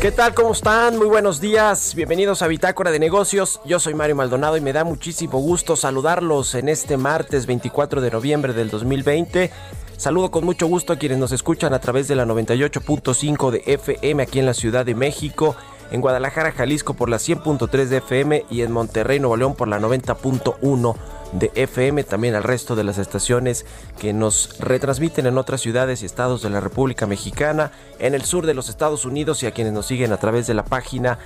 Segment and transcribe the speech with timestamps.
[0.00, 0.34] ¿Qué tal?
[0.34, 0.98] ¿Cómo están?
[0.98, 1.94] Muy buenos días.
[1.94, 3.60] Bienvenidos a Bitácora de Negocios.
[3.64, 8.10] Yo soy Mario Maldonado y me da muchísimo gusto saludarlos en este martes 24 de
[8.10, 9.52] noviembre del 2020.
[9.96, 14.22] Saludo con mucho gusto a quienes nos escuchan a través de la 98.5 de FM
[14.22, 15.54] aquí en la Ciudad de México,
[15.90, 19.78] en Guadalajara, Jalisco por la 100.3 de FM y en Monterrey, Nuevo León por la
[19.78, 20.96] 90.1
[21.32, 23.66] de FM, también al resto de las estaciones
[23.98, 28.46] que nos retransmiten en otras ciudades y estados de la República Mexicana, en el sur
[28.46, 31.18] de los Estados Unidos y a quienes nos siguen a través de la página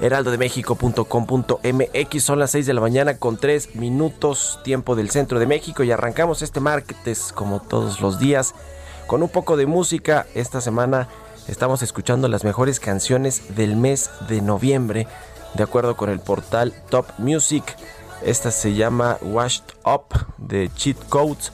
[0.00, 2.22] heraldodemexico.com.mx.
[2.22, 5.90] Son las 6 de la mañana con 3 minutos tiempo del centro de México y
[5.90, 8.54] arrancamos este martes como todos los días
[9.06, 10.26] con un poco de música.
[10.34, 11.08] Esta semana
[11.48, 15.06] estamos escuchando las mejores canciones del mes de noviembre
[15.54, 17.64] de acuerdo con el portal Top Music.
[18.24, 21.52] Esta se llama Washed Up de Cheat Codes.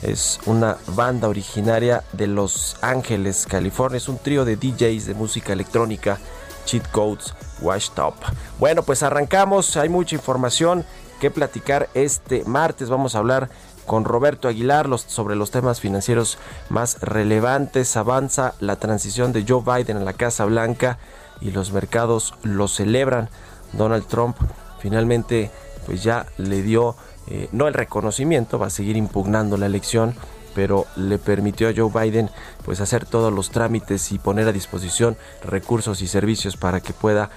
[0.00, 3.98] Es una banda originaria de Los Ángeles, California.
[3.98, 6.18] Es un trío de DJs de música electrónica.
[6.64, 8.14] Cheat Codes Washed Up.
[8.58, 9.76] Bueno, pues arrancamos.
[9.76, 10.86] Hay mucha información
[11.20, 12.88] que platicar este martes.
[12.88, 13.50] Vamos a hablar
[13.84, 16.38] con Roberto Aguilar sobre los temas financieros
[16.70, 17.94] más relevantes.
[17.94, 20.98] Avanza la transición de Joe Biden a la Casa Blanca
[21.42, 23.28] y los mercados lo celebran.
[23.74, 24.36] Donald Trump
[24.80, 25.50] finalmente
[25.86, 26.96] pues ya le dio
[27.28, 30.14] eh, no el reconocimiento, va a seguir impugnando la elección,
[30.54, 32.30] pero le permitió a Joe Biden
[32.64, 37.30] pues hacer todos los trámites y poner a disposición recursos y servicios para que pueda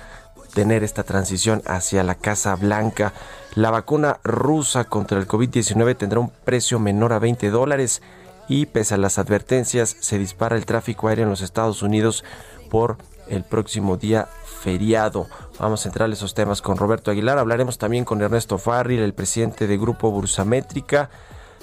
[0.54, 3.14] tener esta transición hacia la Casa Blanca.
[3.56, 8.02] La vacuna rusa contra el COVID-19 tendrá un precio menor a 20 dólares
[8.48, 12.24] y pese a las advertencias se dispara el tráfico aéreo en los Estados Unidos
[12.70, 14.28] por el próximo día
[14.62, 15.28] feriado.
[15.60, 17.38] Vamos a entrar esos temas con Roberto Aguilar.
[17.38, 21.10] Hablaremos también con Ernesto Farril, el presidente de Grupo Bursamétrica,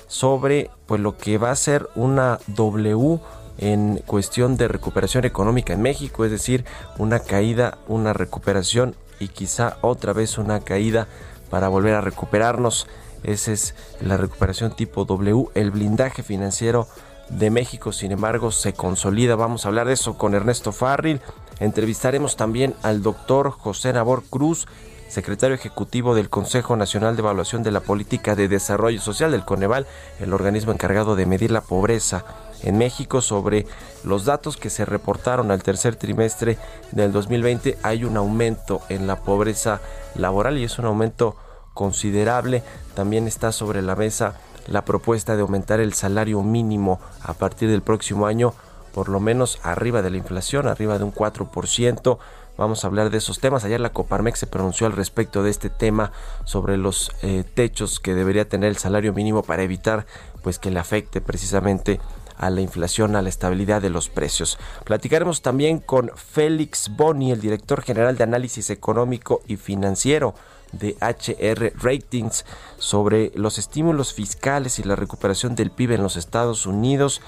[0.07, 3.19] sobre pues lo que va a ser una W
[3.57, 6.67] en cuestión de recuperación económica en México, es decir,
[6.99, 11.09] una caída, una recuperación y quizá otra vez una caída
[11.49, 12.87] para volver a recuperarnos.
[13.23, 16.87] Esa es la recuperación tipo W, el blindaje financiero
[17.31, 19.37] de México, sin embargo, se consolida.
[19.37, 21.23] Vamos a hablar de eso con Ernesto Farril.
[21.59, 24.67] Entrevistaremos también al doctor José Nabor Cruz,
[25.09, 29.87] secretario ejecutivo del Consejo Nacional de Evaluación de la Política de Desarrollo Social del Coneval,
[30.21, 32.25] el organismo encargado de medir la pobreza
[32.63, 33.23] en México.
[33.23, 33.67] Sobre
[34.05, 36.59] los datos que se reportaron al tercer trimestre
[36.93, 39.81] del 2020 hay un aumento en la pobreza
[40.15, 41.37] laboral y es un aumento
[41.73, 42.63] considerable.
[42.95, 44.35] También está sobre la mesa
[44.67, 48.53] la propuesta de aumentar el salario mínimo a partir del próximo año
[48.97, 52.19] por lo menos arriba de la inflación, arriba de un 4%.
[52.57, 53.63] Vamos a hablar de esos temas.
[53.63, 56.13] Ayer la Coparmex se pronunció al respecto de este tema
[56.47, 60.07] sobre los eh, techos que debería tener el salario mínimo para evitar
[60.43, 62.01] pues que le afecte precisamente
[62.39, 64.59] a la inflación, a la estabilidad de los precios.
[64.85, 70.35] Platicaremos también con Félix Boni, el director general de análisis económico y financiero
[70.73, 72.45] de HR Ratings
[72.79, 77.21] sobre los estímulos fiscales y la recuperación del PIB en los Estados Unidos,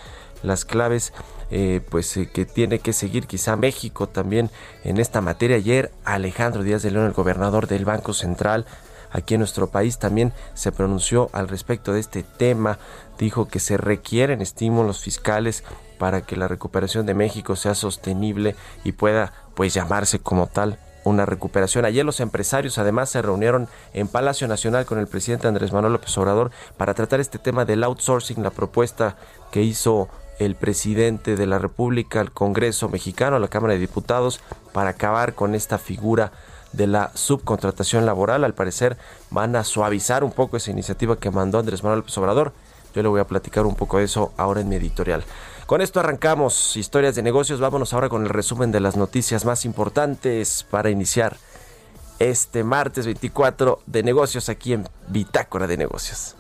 [0.43, 1.13] las claves
[1.51, 4.51] eh, pues eh, que tiene que seguir quizá México también
[4.85, 5.57] en esta materia.
[5.57, 8.67] Ayer Alejandro Díaz de León, el gobernador del Banco Central,
[9.11, 12.79] aquí en nuestro país también se pronunció al respecto de este tema,
[13.19, 15.65] dijo que se requieren estímulos fiscales
[15.99, 18.55] para que la recuperación de México sea sostenible
[18.85, 21.87] y pueda pues llamarse como tal una recuperación.
[21.87, 26.17] Ayer los empresarios además se reunieron en Palacio Nacional con el presidente Andrés Manuel López
[26.19, 29.17] Obrador para tratar este tema del outsourcing, la propuesta
[29.51, 30.09] que hizo
[30.39, 34.41] el presidente de la República al Congreso mexicano, la Cámara de Diputados,
[34.73, 36.33] para acabar con esta figura
[36.73, 38.45] de la subcontratación laboral.
[38.45, 38.97] Al parecer
[39.31, 42.53] van a suavizar un poco esa iniciativa que mandó Andrés Manuel López Obrador.
[42.95, 45.25] Yo le voy a platicar un poco de eso ahora en mi editorial.
[45.67, 47.61] Con esto arrancamos historias de negocios.
[47.61, 51.37] Vámonos ahora con el resumen de las noticias más importantes para iniciar
[52.19, 56.37] este martes 24 de negocios aquí en Bitácora de Negocios.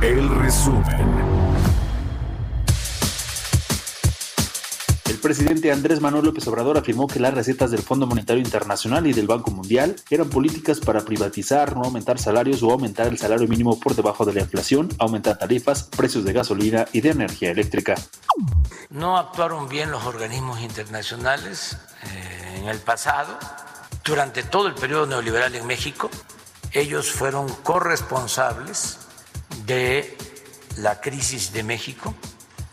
[0.00, 0.84] El resumen.
[5.06, 9.12] El presidente Andrés Manuel López Obrador afirmó que las recetas del Fondo Monetario Internacional y
[9.12, 13.80] del Banco Mundial eran políticas para privatizar, no aumentar salarios o aumentar el salario mínimo
[13.80, 17.96] por debajo de la inflación, aumentar tarifas, precios de gasolina y de energía eléctrica.
[18.90, 23.36] No actuaron bien los organismos internacionales eh, en el pasado
[24.06, 26.08] durante todo el periodo neoliberal en México,
[26.72, 28.98] ellos fueron corresponsables
[29.66, 30.16] de
[30.76, 32.14] la crisis de México.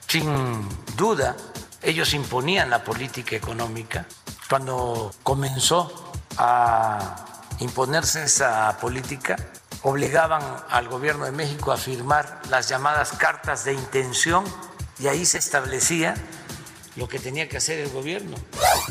[0.07, 1.35] Sin duda,
[1.81, 4.05] ellos imponían la política económica.
[4.47, 7.15] Cuando comenzó a
[7.59, 9.35] imponerse esa política,
[9.81, 14.43] obligaban al gobierno de México a firmar las llamadas cartas de intención
[14.99, 16.13] y ahí se establecía
[16.95, 18.35] lo que tenía que hacer el gobierno.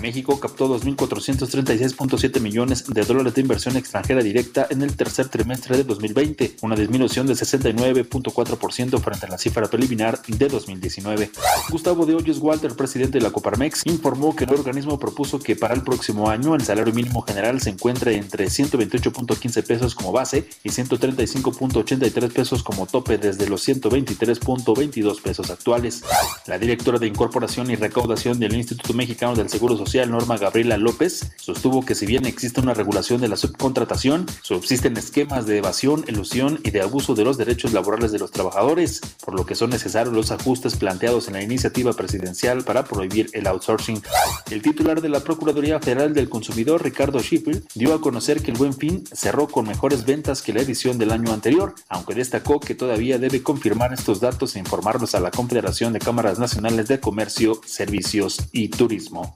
[0.00, 5.84] México captó 2.436.7 millones de dólares de inversión extranjera directa en el tercer trimestre de
[5.84, 11.30] 2020, una disminución de 69.4% frente a la cifra preliminar de 2019.
[11.70, 15.74] Gustavo de Hoyos Walter, presidente de la Coparmex, informó que el organismo propuso que para
[15.74, 20.70] el próximo año el salario mínimo general se encuentre entre 128.15 pesos como base y
[20.70, 26.02] 135.83 pesos como tope desde los 123.22 pesos actuales.
[26.46, 31.30] La directora de Incorporación y recaudación del Instituto Mexicano del Seguro Social, Norma Gabriela López,
[31.36, 36.58] sostuvo que si bien existe una regulación de la subcontratación, subsisten esquemas de evasión, elusión
[36.64, 40.14] y de abuso de los derechos laborales de los trabajadores, por lo que son necesarios
[40.14, 44.02] los ajustes planteados en la iniciativa presidencial para prohibir el outsourcing.
[44.50, 48.56] El titular de la Procuraduría Federal del Consumidor, Ricardo Schiffer, dio a conocer que el
[48.56, 52.74] Buen Fin cerró con mejores ventas que la edición del año anterior, aunque destacó que
[52.74, 57.60] todavía debe confirmar estos datos e informarlos a la Confederación de Cámaras Nacionales de Comercio,
[57.82, 59.34] servicios y turismo.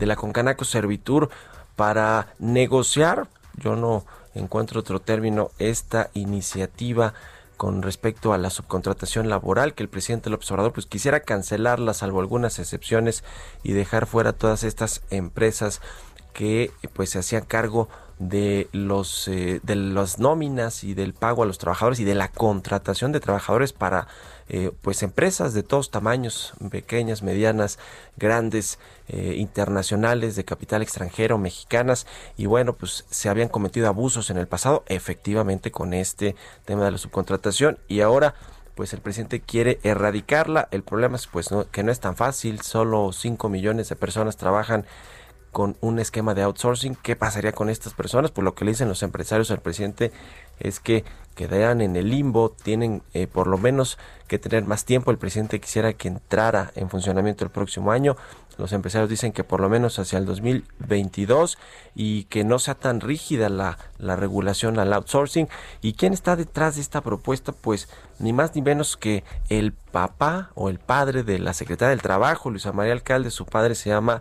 [0.00, 1.30] de la Concanaco Servitur,
[1.76, 4.04] para negociar, yo no
[4.34, 7.14] encuentro otro término, esta iniciativa
[7.56, 12.20] con respecto a la subcontratación laboral que el presidente López Obrador pues quisiera cancelarla salvo
[12.20, 13.22] algunas excepciones
[13.62, 15.82] y dejar fuera todas estas empresas
[16.32, 21.46] que pues se hacían cargo de los eh, de las nóminas y del pago a
[21.46, 24.08] los trabajadores y de la contratación de trabajadores para
[24.48, 27.78] eh, pues empresas de todos tamaños pequeñas medianas
[28.18, 28.78] grandes
[29.12, 34.46] eh, internacionales de capital extranjero mexicanas y bueno pues se habían cometido abusos en el
[34.46, 38.34] pasado efectivamente con este tema de la subcontratación y ahora
[38.74, 40.68] pues el presidente quiere erradicarla.
[40.70, 44.86] El problema es pues que no es tan fácil solo 5 millones de personas trabajan
[45.52, 46.96] con un esquema de outsourcing.
[46.96, 48.30] ¿Qué pasaría con estas personas?
[48.30, 50.12] Pues lo que le dicen los empresarios al presidente
[50.58, 51.04] es que
[51.34, 55.10] quedarían en el limbo, tienen eh, por lo menos que tener más tiempo.
[55.10, 58.16] El presidente quisiera que entrara en funcionamiento el próximo año.
[58.58, 61.56] Los empresarios dicen que por lo menos hacia el 2022
[61.94, 65.48] y que no sea tan rígida la, la regulación al outsourcing.
[65.80, 67.52] ¿Y quién está detrás de esta propuesta?
[67.52, 67.88] Pues
[68.18, 72.50] ni más ni menos que el papá o el padre de la secretaria del Trabajo,
[72.50, 73.30] Luisa María Alcalde.
[73.30, 74.20] Su padre se llama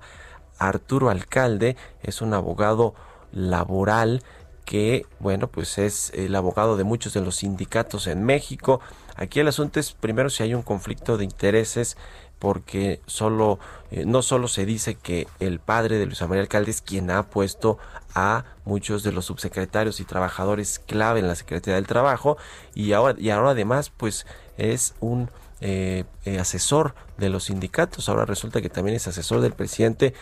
[0.59, 2.93] Arturo Alcalde, es un abogado
[3.31, 4.21] laboral
[4.65, 8.81] que, bueno, pues es el abogado de muchos de los sindicatos en México.
[9.15, 11.97] Aquí el asunto es primero si hay un conflicto de intereses
[12.39, 13.59] porque solo
[13.91, 17.23] eh, no solo se dice que el padre de Luis María Alcalde es quien ha
[17.23, 17.77] puesto
[18.15, 22.37] a muchos de los subsecretarios y trabajadores clave en la Secretaría del Trabajo
[22.73, 24.25] y ahora y ahora además pues
[24.57, 25.29] es un
[25.61, 30.13] eh, eh, asesor de los sindicatos ahora resulta que también es asesor del presidente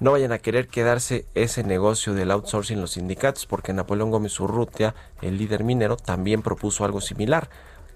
[0.00, 4.94] no vayan a querer quedarse ese negocio del outsourcing los sindicatos porque Napoleón Gómez Urrutia
[5.22, 7.48] el líder minero también propuso algo similar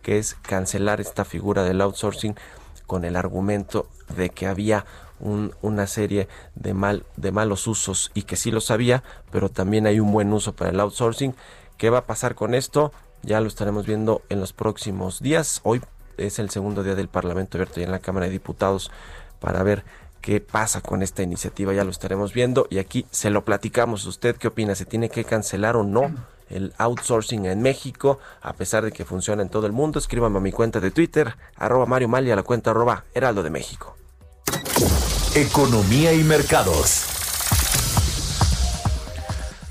[0.02, 2.36] que es cancelar esta figura del outsourcing
[2.86, 4.86] con el argumento de que había
[5.20, 10.00] una serie de, mal, de malos usos y que sí lo sabía, pero también hay
[10.00, 11.34] un buen uso para el outsourcing.
[11.76, 12.92] ¿Qué va a pasar con esto?
[13.22, 15.60] Ya lo estaremos viendo en los próximos días.
[15.64, 15.82] Hoy
[16.16, 18.90] es el segundo día del Parlamento abierto ya en la Cámara de Diputados
[19.40, 19.84] para ver
[20.20, 21.72] qué pasa con esta iniciativa.
[21.72, 24.06] Ya lo estaremos viendo y aquí se lo platicamos.
[24.06, 24.74] ¿Usted qué opina?
[24.74, 26.12] ¿Se tiene que cancelar o no?
[26.50, 29.98] el outsourcing en México, a pesar de que funciona en todo el mundo.
[29.98, 33.50] Escríbame a mi cuenta de Twitter, arroba Mario Mali, a la cuenta arroba Heraldo de
[33.50, 33.96] México.
[35.34, 37.04] Economía y mercados.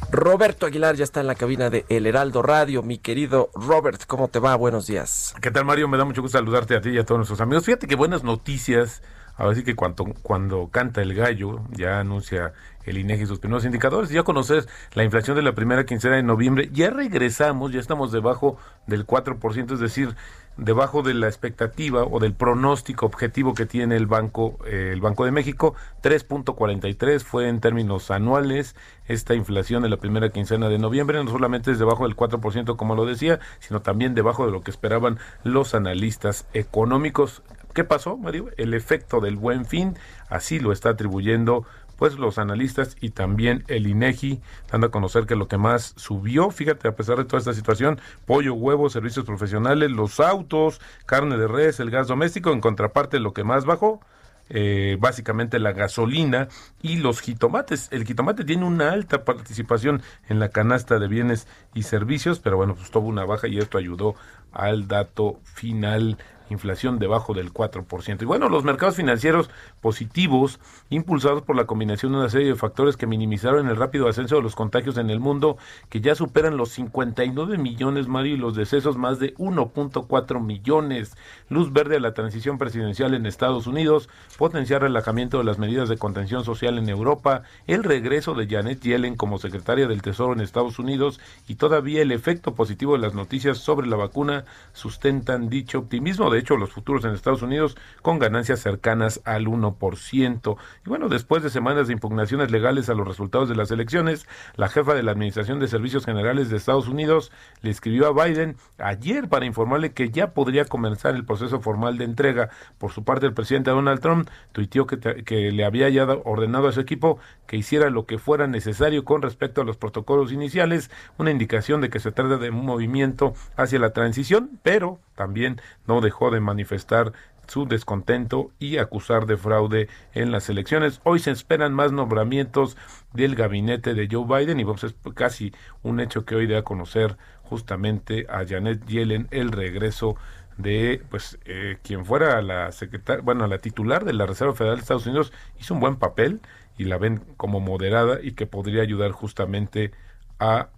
[0.09, 2.81] Roberto Aguilar ya está en la cabina de El Heraldo Radio.
[2.81, 4.55] Mi querido Robert, ¿cómo te va?
[4.55, 5.35] Buenos días.
[5.41, 5.89] ¿Qué tal, Mario?
[5.89, 7.65] Me da mucho gusto saludarte a ti y a todos nuestros amigos.
[7.65, 9.01] Fíjate que buenas noticias.
[9.37, 12.53] Ahora sí que cuando, cuando canta el gallo, ya anuncia
[12.87, 14.09] el INEGI sus primeros indicadores.
[14.09, 16.69] Ya conoces la inflación de la primera quincena de noviembre.
[16.71, 20.15] Ya regresamos, ya estamos debajo del 4%, es decir,
[20.57, 25.25] debajo de la expectativa o del pronóstico objetivo que tiene el Banco, eh, el Banco
[25.25, 25.75] de México.
[26.01, 28.75] 3.43 fue en términos anuales
[29.05, 31.23] esta inflación de la primera quincena de noviembre.
[31.23, 34.71] No solamente es debajo del 4%, como lo decía, sino también debajo de lo que
[34.71, 37.43] esperaban los analistas económicos.
[37.77, 38.49] ¿Qué pasó, Mario?
[38.57, 41.63] El efecto del buen fin, así lo está atribuyendo
[41.95, 44.41] pues los analistas y también el INEGI
[44.71, 48.01] dando a conocer que lo que más subió, fíjate, a pesar de toda esta situación,
[48.25, 53.33] pollo, huevos, servicios profesionales, los autos, carne de res, el gas doméstico, en contraparte lo
[53.33, 54.01] que más bajó,
[54.49, 56.47] eh, básicamente la gasolina
[56.81, 57.89] y los jitomates.
[57.91, 62.73] El jitomate tiene una alta participación en la canasta de bienes y servicios, pero bueno,
[62.73, 64.15] pues tuvo una baja y esto ayudó
[64.51, 66.17] al dato final
[66.49, 68.21] inflación debajo del 4%.
[68.21, 69.49] Y bueno, los mercados financieros
[69.81, 74.35] positivos, impulsados por la combinación de una serie de factores que minimizaron el rápido ascenso
[74.35, 75.57] de los contagios en el mundo,
[75.89, 81.15] que ya superan los 59 millones, Mario, y los decesos más de 1.4 millones.
[81.49, 85.97] Luz verde a la transición presidencial en Estados Unidos, potenciar relajamiento de las medidas de
[85.97, 90.79] contención social en Europa, el regreso de Janet Yellen como secretaria del Tesoro en Estados
[90.79, 96.29] Unidos y todavía el efecto positivo de las noticias sobre la vacuna sustentan dicho optimismo.
[96.29, 100.57] De hecho, los futuros en Estados Unidos con ganancias cercanas al 1%.
[100.85, 104.69] Y bueno, después de semanas de impugnaciones legales a los resultados de las elecciones, la
[104.69, 109.29] jefa de la Administración de Servicios Generales de Estados Unidos le escribió a Biden ayer
[109.29, 112.49] para informarle que ya podría comenzar el proceso formal de entrega.
[112.77, 116.71] Por su parte, el presidente Donald Trump tuiteó que, que le había ya ordenado a
[116.71, 121.31] su equipo que hiciera lo que fuera necesario con respecto a los protocolos iniciales, una
[121.31, 126.31] indicación de que se trata de un movimiento hacia la transición, pero también no dejó
[126.31, 127.11] de manifestar
[127.47, 131.01] su descontento y acusar de fraude en las elecciones.
[131.03, 132.77] Hoy se esperan más nombramientos
[133.13, 136.63] del gabinete de Joe Biden y vamos es casi un hecho que hoy da a
[136.63, 140.17] conocer justamente a Janet Yellen el regreso
[140.57, 144.81] de pues eh, quien fuera la secretaria, bueno, la titular de la Reserva Federal de
[144.81, 146.41] Estados Unidos hizo un buen papel
[146.77, 149.91] y la ven como moderada y que podría ayudar justamente
[150.39, 150.69] a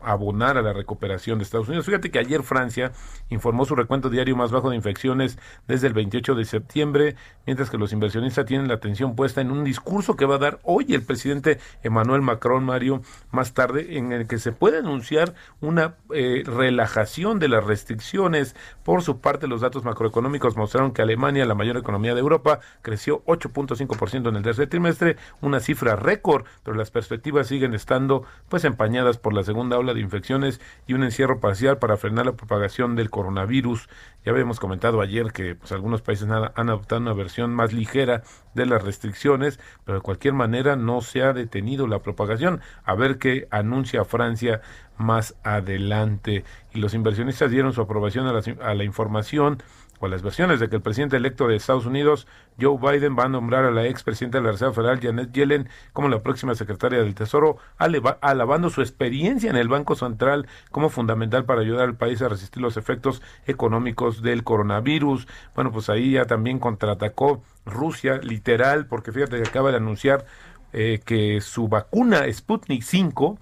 [0.00, 1.86] abonar a la recuperación de Estados Unidos.
[1.86, 2.92] Fíjate que ayer Francia
[3.28, 7.78] informó su recuento diario más bajo de infecciones desde el 28 de septiembre, mientras que
[7.78, 11.02] los inversionistas tienen la atención puesta en un discurso que va a dar hoy el
[11.02, 17.38] presidente Emmanuel Macron, Mario, más tarde, en el que se puede anunciar una eh, relajación
[17.38, 18.56] de las restricciones.
[18.84, 23.24] Por su parte, los datos macroeconómicos mostraron que Alemania, la mayor economía de Europa, creció
[23.24, 29.18] 8.5% en el tercer trimestre, una cifra récord, pero las perspectivas siguen estando pues empañadas
[29.18, 33.10] por la segunda ola de infecciones y un encierro parcial para frenar la propagación del
[33.10, 33.88] coronavirus.
[34.24, 38.22] Ya habíamos comentado ayer que pues, algunos países han adoptado una versión más ligera
[38.54, 42.60] de las restricciones, pero de cualquier manera no se ha detenido la propagación.
[42.84, 44.60] A ver qué anuncia Francia
[44.98, 46.44] más adelante.
[46.72, 49.62] Y los inversionistas dieron su aprobación a la información
[50.00, 52.26] o las versiones de que el presidente electo de Estados Unidos,
[52.60, 56.08] Joe Biden, va a nombrar a la expresidenta de la Reserva Federal, Janet Yellen, como
[56.08, 61.60] la próxima secretaria del Tesoro, alabando su experiencia en el Banco Central como fundamental para
[61.60, 65.26] ayudar al país a resistir los efectos económicos del coronavirus.
[65.54, 70.24] Bueno, pues ahí ya también contraatacó Rusia, literal, porque fíjate que acaba de anunciar
[70.72, 73.38] eh, que su vacuna Sputnik 5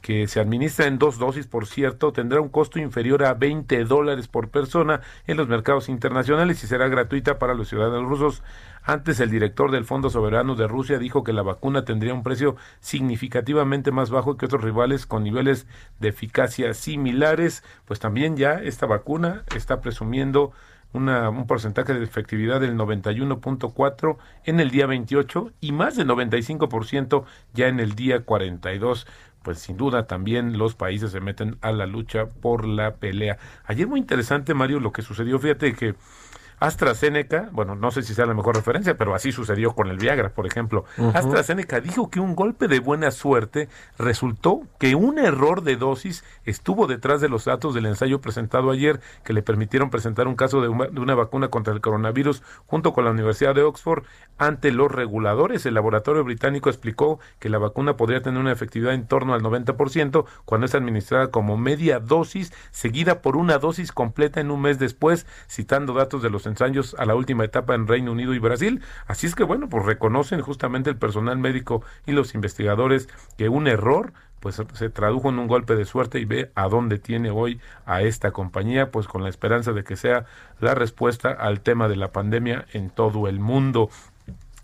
[0.00, 4.28] que se administra en dos dosis, por cierto, tendrá un costo inferior a 20 dólares
[4.28, 8.42] por persona en los mercados internacionales y será gratuita para los ciudadanos rusos.
[8.82, 12.56] Antes el director del Fondo Soberano de Rusia dijo que la vacuna tendría un precio
[12.80, 15.66] significativamente más bajo que otros rivales con niveles
[15.98, 20.52] de eficacia similares, pues también ya esta vacuna está presumiendo
[20.92, 27.68] un porcentaje de efectividad del 91.4 en el día 28 y más del 95% ya
[27.68, 29.06] en el día 42
[29.42, 33.38] pues sin duda también los países se meten a la lucha por la pelea.
[33.64, 35.38] Ayer muy interesante, Mario, lo que sucedió.
[35.38, 35.94] Fíjate que
[36.60, 40.28] AstraZeneca, bueno, no sé si sea la mejor referencia, pero así sucedió con el Viagra,
[40.28, 40.84] por ejemplo.
[41.14, 46.86] AstraZeneca dijo que un golpe de buena suerte resultó que un error de dosis estuvo
[46.86, 50.68] detrás de los datos del ensayo presentado ayer que le permitieron presentar un caso de
[50.68, 54.04] una, de una vacuna contra el coronavirus junto con la Universidad de Oxford
[54.36, 55.64] ante los reguladores.
[55.64, 60.26] El laboratorio británico explicó que la vacuna podría tener una efectividad en torno al 90%
[60.44, 65.26] cuando es administrada como media dosis, seguida por una dosis completa en un mes después,
[65.48, 68.82] citando datos de los ensayos a la última etapa en Reino Unido y Brasil.
[69.06, 73.66] Así es que bueno, pues reconocen justamente el personal médico y los investigadores que un
[73.66, 77.60] error pues se tradujo en un golpe de suerte y ve a dónde tiene hoy
[77.84, 80.24] a esta compañía, pues con la esperanza de que sea
[80.60, 83.90] la respuesta al tema de la pandemia en todo el mundo.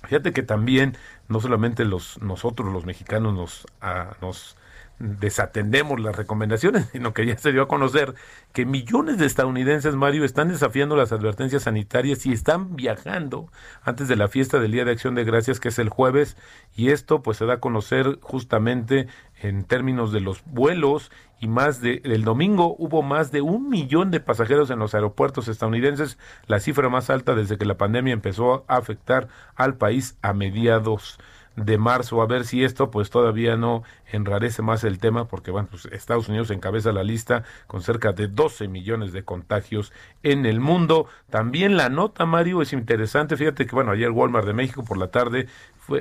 [0.04, 0.96] Fíjate que también
[1.28, 4.56] no solamente los nosotros los mexicanos nos, ah, nos
[4.98, 8.14] desatendemos las recomendaciones, sino que ya se dio a conocer
[8.52, 13.50] que millones de estadounidenses, Mario, están desafiando las advertencias sanitarias y están viajando
[13.82, 16.36] antes de la fiesta del Día de Acción de Gracias, que es el jueves,
[16.74, 19.06] y esto pues se da a conocer justamente
[19.42, 24.10] en términos de los vuelos y más de el domingo hubo más de un millón
[24.10, 28.64] de pasajeros en los aeropuertos estadounidenses, la cifra más alta desde que la pandemia empezó
[28.68, 31.18] a afectar al país a mediados
[31.56, 35.68] de marzo, a ver si esto pues todavía no enrarece más el tema, porque bueno,
[35.70, 40.60] pues Estados Unidos encabeza la lista con cerca de 12 millones de contagios en el
[40.60, 41.06] mundo.
[41.30, 45.08] También la nota, Mario, es interesante, fíjate que bueno, ayer Walmart de México por la
[45.08, 45.46] tarde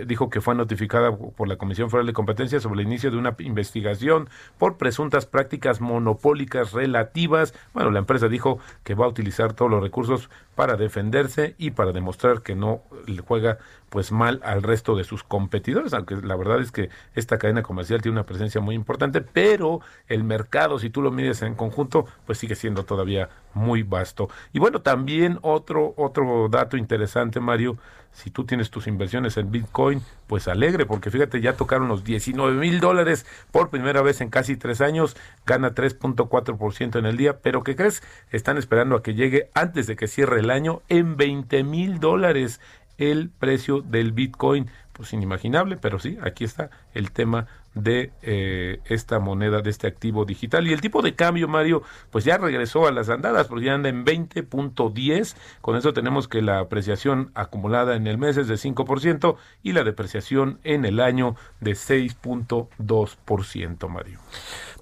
[0.05, 3.35] dijo que fue notificada por la Comisión Federal de Competencia sobre el inicio de una
[3.39, 7.53] investigación por presuntas prácticas monopólicas relativas.
[7.73, 11.91] Bueno, la empresa dijo que va a utilizar todos los recursos para defenderse y para
[11.91, 16.59] demostrar que no le juega pues mal al resto de sus competidores, aunque la verdad
[16.59, 21.01] es que esta cadena comercial tiene una presencia muy importante, pero el mercado, si tú
[21.01, 24.29] lo mides en conjunto, pues sigue siendo todavía muy vasto.
[24.53, 27.77] Y bueno, también otro, otro dato interesante, Mario,
[28.15, 32.57] si tú tienes tus inversiones en Bitcoin, pues alegre, porque fíjate, ya tocaron los 19
[32.57, 37.63] mil dólares por primera vez en casi tres años, gana 3.4% en el día, pero
[37.63, 38.01] ¿qué crees?
[38.31, 42.61] Están esperando a que llegue antes de que cierre el año en 20 mil dólares
[42.97, 44.69] el precio del Bitcoin.
[44.93, 50.23] Pues inimaginable, pero sí, aquí está el tema de eh, esta moneda, de este activo
[50.23, 50.65] digital.
[50.67, 53.89] Y el tipo de cambio, Mario, pues ya regresó a las andadas, porque ya anda
[53.89, 55.35] en 20.10.
[55.59, 59.83] Con eso tenemos que la apreciación acumulada en el mes es de 5% y la
[59.83, 64.19] depreciación en el año de 6.2%, Mario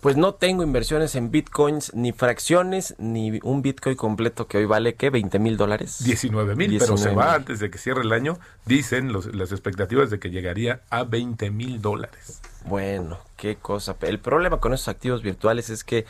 [0.04, 4.96] pues no tengo inversiones en bitcoins, ni fracciones, ni un bitcoin completo que hoy vale,
[4.96, 5.10] ¿qué?
[5.10, 6.04] ¿20 mil dólares?
[6.04, 8.38] 19 mil, pero se va antes de que cierre el año.
[8.66, 12.42] Dicen las expectativas de que llegaría a 20 mil dólares.
[12.66, 13.96] Bueno, qué cosa.
[14.02, 16.06] El problema con esos activos virtuales es que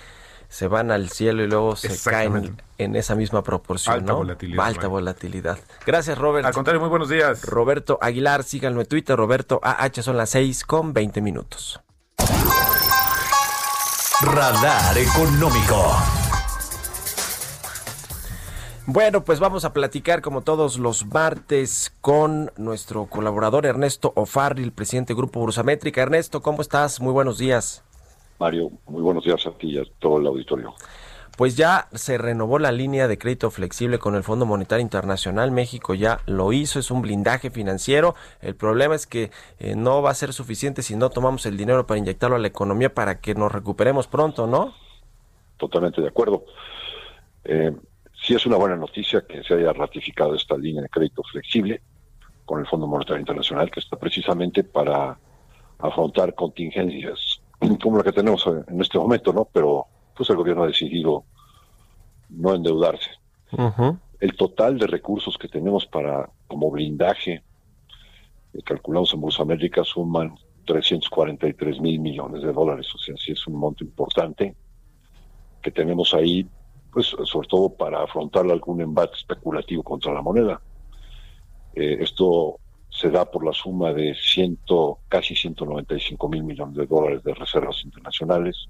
[0.50, 3.94] se van al cielo y luego se caen en esa misma proporción.
[4.00, 4.66] Alta volatilidad.
[4.66, 5.60] Alta volatilidad.
[5.86, 6.48] Gracias, Robert.
[6.48, 7.46] Al contrario, muy buenos días.
[7.46, 11.80] Roberto Aguilar, síganlo en Twitter, Roberto AH, son las 6 con 20 minutos.
[14.24, 15.92] Radar Económico.
[18.86, 24.72] Bueno, pues vamos a platicar como todos los martes con nuestro colaborador Ernesto Ofarri, el
[24.72, 26.02] presidente del Grupo Bursamétrica.
[26.02, 27.02] Ernesto, ¿cómo estás?
[27.02, 27.84] Muy buenos días.
[28.40, 30.74] Mario, muy buenos días a ti y a todo el auditorio
[31.38, 35.52] pues ya se renovó la línea de crédito flexible con el Fondo Monetario Internacional.
[35.52, 38.16] México ya lo hizo, es un blindaje financiero.
[38.42, 41.88] El problema es que eh, no va a ser suficiente si no tomamos el dinero
[41.88, 44.74] para inyectarlo a la economía para que nos recuperemos pronto, ¿no?
[45.58, 46.46] Totalmente de acuerdo.
[47.46, 47.76] Eh,
[48.14, 51.82] sí es una buena noticia que se haya ratificado esta línea de crédito flexible
[52.46, 55.18] con el Fondo Monetario Internacional, que está precisamente para
[55.80, 57.42] afrontar contingencias
[57.82, 59.46] como la que tenemos en este momento, ¿no?
[59.52, 61.26] Pero pues el gobierno ha decidido
[62.30, 63.12] no endeudarse.
[64.20, 67.44] El total de recursos que tenemos para como blindaje,
[68.54, 72.88] eh, calculamos en Bolsa América, suman 343 mil millones de dólares.
[72.96, 74.56] O sea, sí es un monto importante
[75.62, 76.48] que tenemos ahí,
[76.92, 80.62] pues sobre todo para afrontar algún embate especulativo contra la moneda.
[81.76, 87.24] Eh, esto se da por la suma de ciento, casi 195 mil millones de dólares
[87.24, 88.68] de reservas internacionales,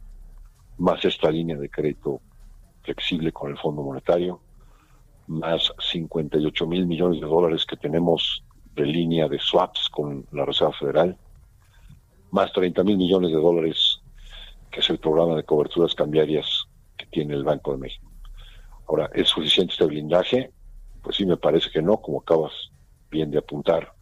[0.77, 2.21] más esta línea de crédito
[2.81, 4.39] flexible con el Fondo Monetario,
[5.27, 8.43] más 58 mil millones de dólares que tenemos
[8.75, 11.17] de línea de swaps con la Reserva Federal,
[12.31, 14.01] más 30 mil millones de dólares
[14.73, 16.65] que es el programa de coberturas cambiarias
[16.97, 18.11] que tiene el Banco de México.
[18.87, 20.51] Ahora, ¿es suficiente este blindaje?
[21.03, 22.71] Pues sí, me parece que no, como acabas
[23.11, 23.93] bien de apuntar.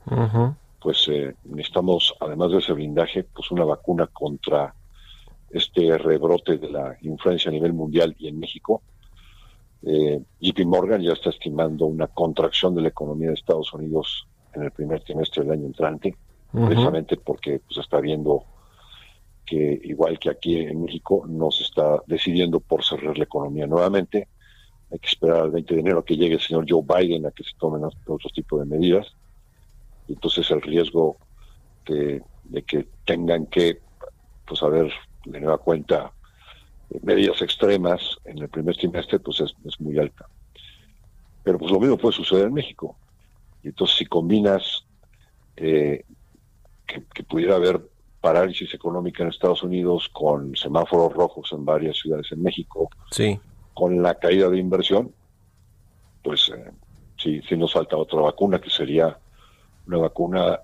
[0.79, 4.73] Pues eh, necesitamos, además de ese blindaje, pues una vacuna contra
[5.54, 8.82] este rebrote de la influencia a nivel mundial y en México.
[9.84, 14.64] Eh, JP Morgan ya está estimando una contracción de la economía de Estados Unidos en
[14.64, 16.16] el primer trimestre del año entrante,
[16.52, 18.44] precisamente porque pues está viendo
[19.46, 24.28] que igual que aquí en México no se está decidiendo por cerrar la economía nuevamente.
[24.92, 27.32] Hay que esperar al 20 de enero a que llegue el señor Joe Biden a
[27.32, 29.08] que se tomen otros tipos de medidas.
[30.08, 31.18] Y entonces el riesgo
[31.88, 33.80] de, de que tengan que
[34.46, 34.92] pues haber
[35.25, 36.12] de nueva cuenta
[37.01, 40.27] medidas extremas en el primer trimestre, pues es, muy alta.
[41.43, 42.97] Pero pues lo mismo puede suceder en México.
[43.63, 44.86] Y entonces si combinas
[45.55, 46.03] eh,
[46.86, 47.81] que, pudiera haber
[48.19, 53.39] parálisis económica en Estados Unidos con semáforos rojos en varias ciudades en México, sí.
[53.73, 55.13] con la caída de inversión,
[56.23, 56.71] pues eh,
[57.17, 59.17] sí, sí nos falta otra vacuna que sería
[59.88, 60.60] una vacuna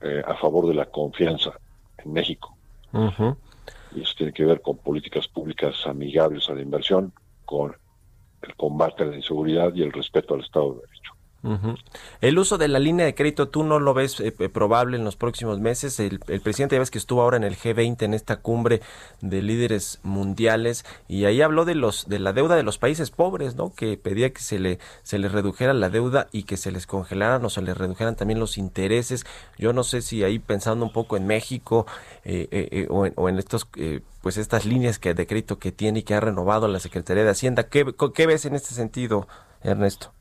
[0.00, 1.52] eh, a favor de la confianza
[1.98, 2.56] en México
[3.94, 7.12] y eso tiene que ver con políticas públicas amigables a la inversión,
[7.44, 7.76] con
[8.42, 10.74] el combate a la inseguridad y el respeto al Estado
[12.20, 15.04] El uso de la línea de crédito, ¿tú no lo ves eh, eh, probable en
[15.04, 15.98] los próximos meses?
[15.98, 18.80] El, presidente ya ves que estuvo ahora en el G20, en esta cumbre
[19.20, 23.56] de líderes mundiales, y ahí habló de los de la deuda de los países pobres,
[23.56, 23.74] ¿no?
[23.74, 27.44] Que pedía que se le se les redujera la deuda y que se les congelaran
[27.44, 29.26] o se les redujeran también los intereses.
[29.58, 31.86] Yo no sé si ahí pensando un poco en México
[32.24, 33.66] eh, o, en, o, en, estos
[34.22, 37.30] pues estas líneas que de crédito que tiene y que ha renovado la Secretaría de
[37.30, 39.26] Hacienda, ¿qué, qué ves en este sentido,
[39.62, 40.12] Ernesto?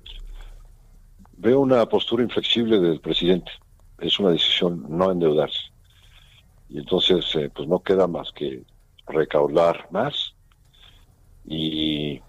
[1.41, 3.51] Veo una postura inflexible del presidente.
[3.97, 5.71] Es una decisión no endeudarse.
[6.69, 8.63] Y entonces, eh, pues no queda más que
[9.07, 10.35] recaudar más
[11.43, 12.21] y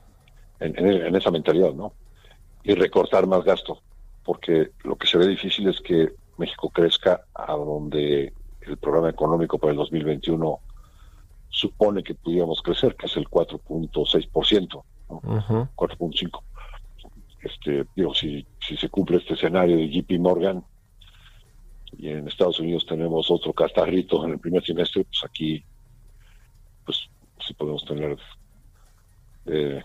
[0.61, 1.93] en, esa mentalidad, ¿no?
[2.65, 3.83] Y recortar más gasto,
[4.25, 9.59] porque lo que se ve difícil es que México crezca a donde el programa económico
[9.59, 10.59] para el 2021
[11.51, 15.21] supone que pudiéramos crecer, que es el 4.6%, ¿no?
[15.21, 16.52] 4.5%
[17.43, 20.65] este, digo, si, si se cumple este escenario de JP Morgan
[21.99, 25.65] y en Estados Unidos tenemos otro castarrito en el primer semestre, pues aquí,
[26.85, 27.09] pues
[27.47, 28.17] sí podemos tener
[29.47, 29.83] eh,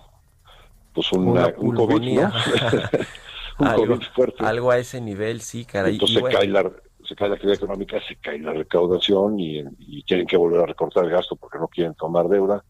[0.93, 2.19] pues una, un COVID,
[3.59, 4.45] un algo, fuerte.
[4.45, 5.93] Algo a ese nivel, sí, caray.
[5.93, 6.71] Entonces se, cae la,
[7.07, 10.65] se cae la actividad económica, se cae la recaudación y, y, tienen que volver a
[10.65, 12.63] recortar el gasto porque no quieren tomar deuda.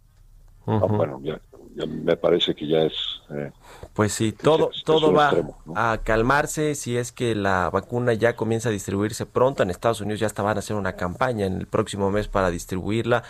[0.65, 1.39] Ah, bueno, ya,
[1.85, 2.93] me parece que ya es...
[3.29, 3.51] Eh,
[3.93, 5.33] pues sí, todo, todo va
[5.75, 9.63] a calmarse si es que la vacuna ya comienza a distribuirse pronto.
[9.63, 13.23] En Estados Unidos ya estaban a hacer una campaña en el próximo mes para distribuirla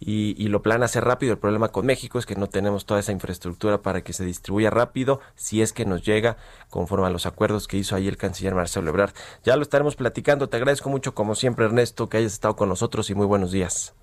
[0.00, 1.32] y, y lo plan hacer rápido.
[1.32, 4.70] El problema con México es que no tenemos toda esa infraestructura para que se distribuya
[4.70, 6.36] rápido si es que nos llega
[6.70, 9.12] conforme a los acuerdos que hizo ahí el canciller Marcelo Ebrard.
[9.44, 10.48] Ya lo estaremos platicando.
[10.48, 13.94] Te agradezco mucho como siempre Ernesto que hayas estado con nosotros y muy buenos días.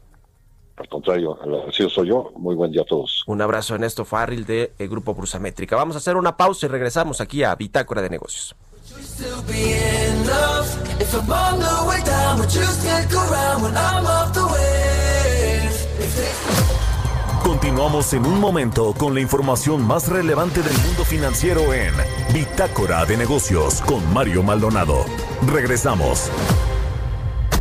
[0.82, 2.32] Al contrario, agradecido soy yo.
[2.36, 3.24] Muy buen día a todos.
[3.28, 5.76] Un abrazo, Ernesto Farril de el Grupo Brusamétrica.
[5.76, 8.56] Vamos a hacer una pausa y regresamos aquí a Bitácora de Negocios.
[17.44, 21.94] Continuamos en un momento con la información más relevante del mundo financiero en
[22.34, 25.06] Bitácora de Negocios con Mario Maldonado.
[25.46, 26.32] Regresamos.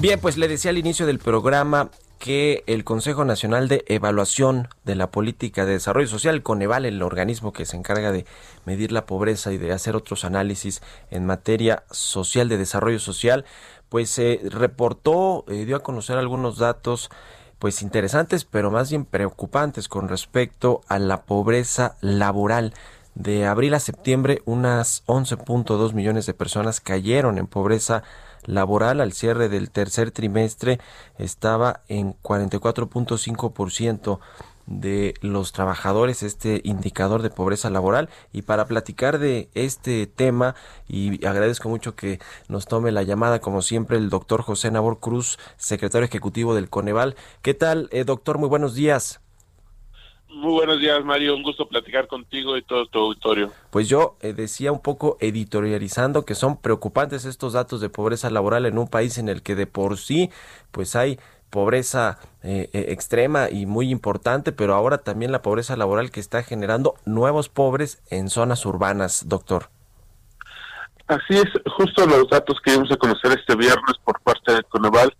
[0.01, 4.95] Bien, pues le decía al inicio del programa que el Consejo Nacional de Evaluación de
[4.95, 8.25] la Política de Desarrollo Social, Coneval, el organismo que se encarga de
[8.65, 13.45] medir la pobreza y de hacer otros análisis en materia social de desarrollo social,
[13.89, 17.11] pues se reportó, eh, dio a conocer algunos datos
[17.59, 22.73] pues interesantes, pero más bien preocupantes con respecto a la pobreza laboral.
[23.17, 29.49] De abril a septiembre, unas 11.2 millones de personas cayeron en pobreza laboral al cierre
[29.49, 30.79] del tercer trimestre
[31.19, 34.19] estaba en 44.5%
[34.67, 38.09] de los trabajadores este indicador de pobreza laboral.
[38.33, 40.55] Y para platicar de este tema
[40.87, 45.39] y agradezco mucho que nos tome la llamada como siempre el doctor José Nabor Cruz
[45.57, 47.17] secretario ejecutivo del Coneval.
[47.43, 48.39] ¿qué tal eh, doctor?
[48.39, 49.21] muy buenos días
[50.31, 51.35] muy buenos días, Mario.
[51.35, 53.53] Un gusto platicar contigo y todo tu auditorio.
[53.71, 58.67] Pues yo eh, decía un poco editorializando que son preocupantes estos datos de pobreza laboral
[58.67, 60.31] en un país en el que de por sí
[60.71, 61.19] pues hay
[61.51, 66.43] pobreza eh, eh, extrema y muy importante, pero ahora también la pobreza laboral que está
[66.43, 69.71] generando nuevos pobres en zonas urbanas, doctor.
[71.07, 75.11] Así es, justo los datos que íbamos a conocer este viernes por parte de Coneval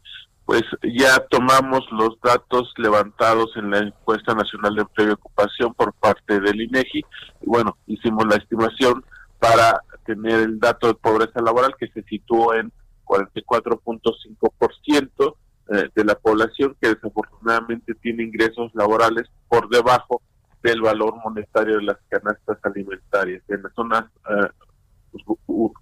[0.49, 5.93] pues ya tomamos los datos levantados en la encuesta nacional de empleo y ocupación por
[5.93, 7.05] parte del INEGI
[7.43, 9.05] y bueno, hicimos la estimación
[9.39, 12.73] para tener el dato de pobreza laboral que se situó en
[13.05, 15.37] 44.5%
[15.69, 20.23] eh, de la población que desafortunadamente tiene ingresos laborales por debajo
[20.63, 23.43] del valor monetario de las canastas alimentarias.
[23.49, 24.49] En las zonas eh,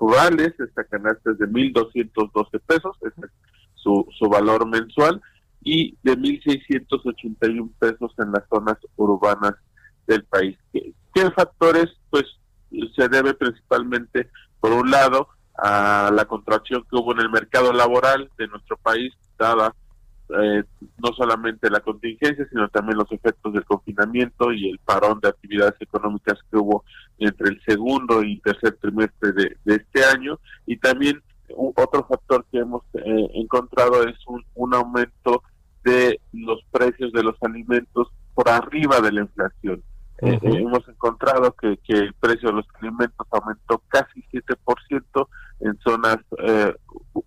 [0.01, 3.13] rurales esta canasta es de 1.212 pesos, es
[4.19, 5.21] su, valor mensual
[5.63, 9.55] y de 1.681 pesos en las zonas urbanas
[10.07, 10.57] del país.
[10.73, 11.87] ¿Qué, factores?
[12.11, 12.25] Pues
[12.95, 18.31] se debe principalmente, por un lado, a la contracción que hubo en el mercado laboral
[18.37, 19.75] de nuestro país, dada
[20.29, 20.65] eh,
[20.99, 25.81] no solamente la contingencia, sino también los efectos del confinamiento y el parón de actividades
[25.81, 26.85] económicas que hubo
[27.19, 31.23] entre el segundo y tercer trimestre de, de este año, y también
[31.55, 35.43] otro factor que hemos eh, encontrado es un, un, aumento
[35.85, 39.83] de los precios de los alimentos por arriba de la inflación.
[40.23, 45.29] Eh, hemos encontrado que, que, el precio de los alimentos aumentó casi 7%
[45.61, 46.75] en zonas eh,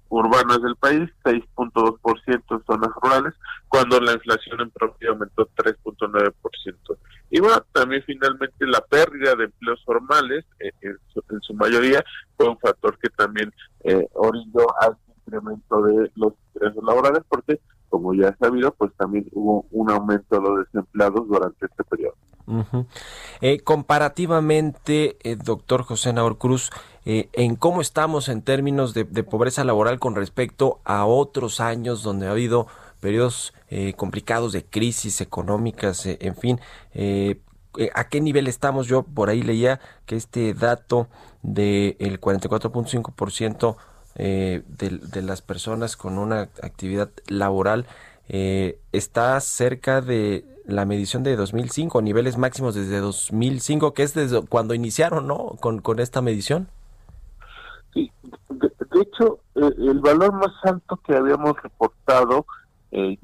[0.10, 3.34] urbanas del país, 6.2% en zonas rurales,
[3.67, 6.97] cuando la inflación en promedio aumentó 3.9%.
[7.32, 10.97] Y bueno, también finalmente la pérdida de empleos formales, en,
[11.41, 12.03] su, mayoría,
[12.38, 13.51] fue un factor que también
[13.83, 19.27] eh, orilló al incremento de los ingresos laborales, porque, como ya es sabido, pues también
[19.33, 22.15] hubo un aumento de los desempleados durante este periodo.
[23.41, 26.71] Eh, comparativamente, eh, doctor José Naur Cruz,
[27.05, 32.27] eh, en cómo estamos en términos de, pobreza laboral con respecto a otros años donde
[32.27, 32.67] ha habido
[32.99, 33.53] periodos
[33.95, 36.59] complicados de crisis económicas, en fin,
[37.93, 38.88] ¿a qué nivel estamos?
[38.88, 41.08] Yo por ahí leía que este dato
[41.41, 43.75] del de 44.5%
[44.15, 47.86] de, de las personas con una actividad laboral
[48.27, 54.73] está cerca de la medición de 2005, niveles máximos desde 2005, que es desde cuando
[54.73, 55.55] iniciaron, ¿no?
[55.60, 56.67] Con, esta medición.
[57.93, 58.12] Sí,
[58.49, 62.45] de, hecho, eh, el valor más alto que habíamos reportado,
[62.91, 63.17] eh,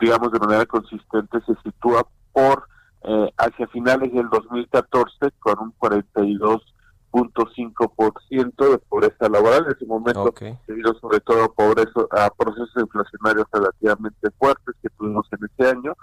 [0.00, 2.68] digamos de manera consistente, se sitúa por
[3.04, 9.66] eh, hacia finales del 2014 con un 42.5% de pobreza laboral.
[9.66, 10.34] En ese momento,
[10.66, 15.94] debido sobre todo a, pobreza, a procesos inflacionarios relativamente fuertes que tuvimos en ese año,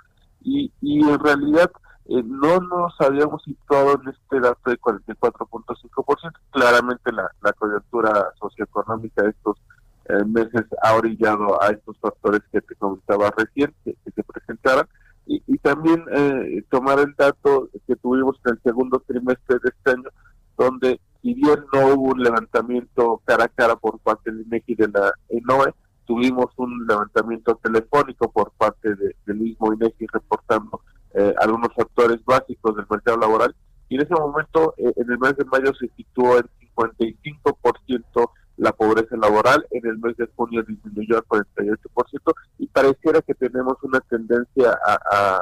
[0.44, 1.70] y, y en realidad
[2.06, 6.34] eh, no nos habíamos situado en este dato de 44.5%.
[6.50, 9.58] Claramente la, la coyuntura socioeconómica de estos
[10.06, 14.88] eh, meses ha orillado a estos factores que te comentaba recién, que, se presentaran.
[15.28, 16.41] Y, también eh,
[16.72, 20.10] tomar el dato que tuvimos en el segundo trimestre de este año,
[20.58, 24.88] donde si bien no hubo un levantamiento cara a cara por parte del INEGI de
[24.88, 25.74] la ENOE,
[26.06, 30.82] tuvimos un levantamiento telefónico por parte de, del mismo INEGI reportando
[31.14, 33.56] eh, algunos factores básicos del mercado laboral.
[33.90, 38.72] Y en ese momento eh, en el mes de mayo se situó en 55% la
[38.72, 44.00] pobreza laboral, en el mes de junio disminuyó al 48% y pareciera que tenemos una
[44.02, 45.40] tendencia a,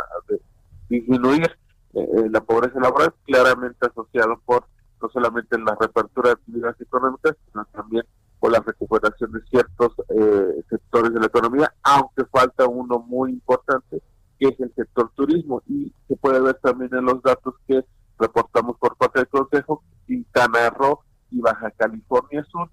[0.90, 1.50] disminuir
[1.94, 4.66] eh, la pobreza laboral, claramente asociado por
[5.02, 8.04] no solamente la reapertura de actividades económicas, sino también
[8.40, 14.02] por la recuperación de ciertos eh, sectores de la economía, aunque falta uno muy importante,
[14.40, 15.62] que es el sector turismo.
[15.68, 17.84] Y se puede ver también en los datos que
[18.18, 21.00] reportamos por parte del Consejo, Quintana Roo
[21.32, 22.70] y Baja California Sur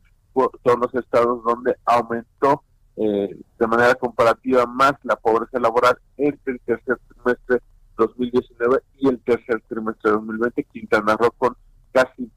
[0.65, 2.63] son los estados donde aumentó
[2.97, 7.63] eh, de manera comparativa más la pobreza laboral entre el tercer trimestre
[7.97, 10.65] 2019 y el tercer trimestre 2020.
[10.65, 11.57] Quintana Roo con
[11.93, 12.31] casi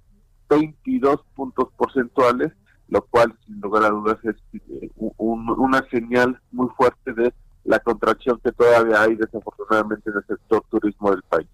[0.49, 2.51] 22 puntos porcentuales,
[2.87, 7.33] lo cual sin lugar a dudas es eh, una señal muy fuerte de
[7.65, 11.47] la contracción que todavía hay desafortunadamente en el sector turismo del país.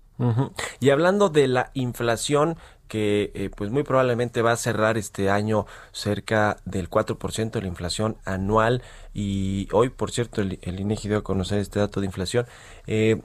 [0.80, 2.56] Y hablando de la inflación,
[2.88, 7.68] que eh, pues muy probablemente va a cerrar este año cerca del 4% de la
[7.68, 12.06] inflación anual y hoy por cierto el, el INEGI dio a conocer este dato de
[12.06, 12.46] inflación
[12.86, 13.22] eh,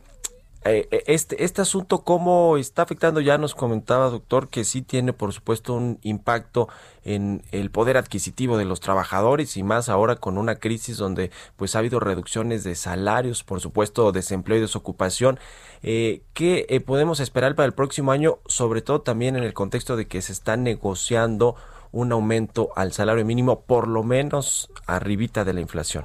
[0.64, 3.20] este, este asunto, ¿cómo está afectando?
[3.20, 6.68] Ya nos comentaba, doctor, que sí tiene, por supuesto, un impacto
[7.04, 11.74] en el poder adquisitivo de los trabajadores y más ahora con una crisis donde pues
[11.74, 15.38] ha habido reducciones de salarios, por supuesto, desempleo y desocupación.
[15.82, 18.38] Eh, ¿Qué eh, podemos esperar para el próximo año?
[18.46, 21.56] Sobre todo también en el contexto de que se está negociando
[21.92, 26.04] un aumento al salario mínimo, por lo menos arribita de la inflación.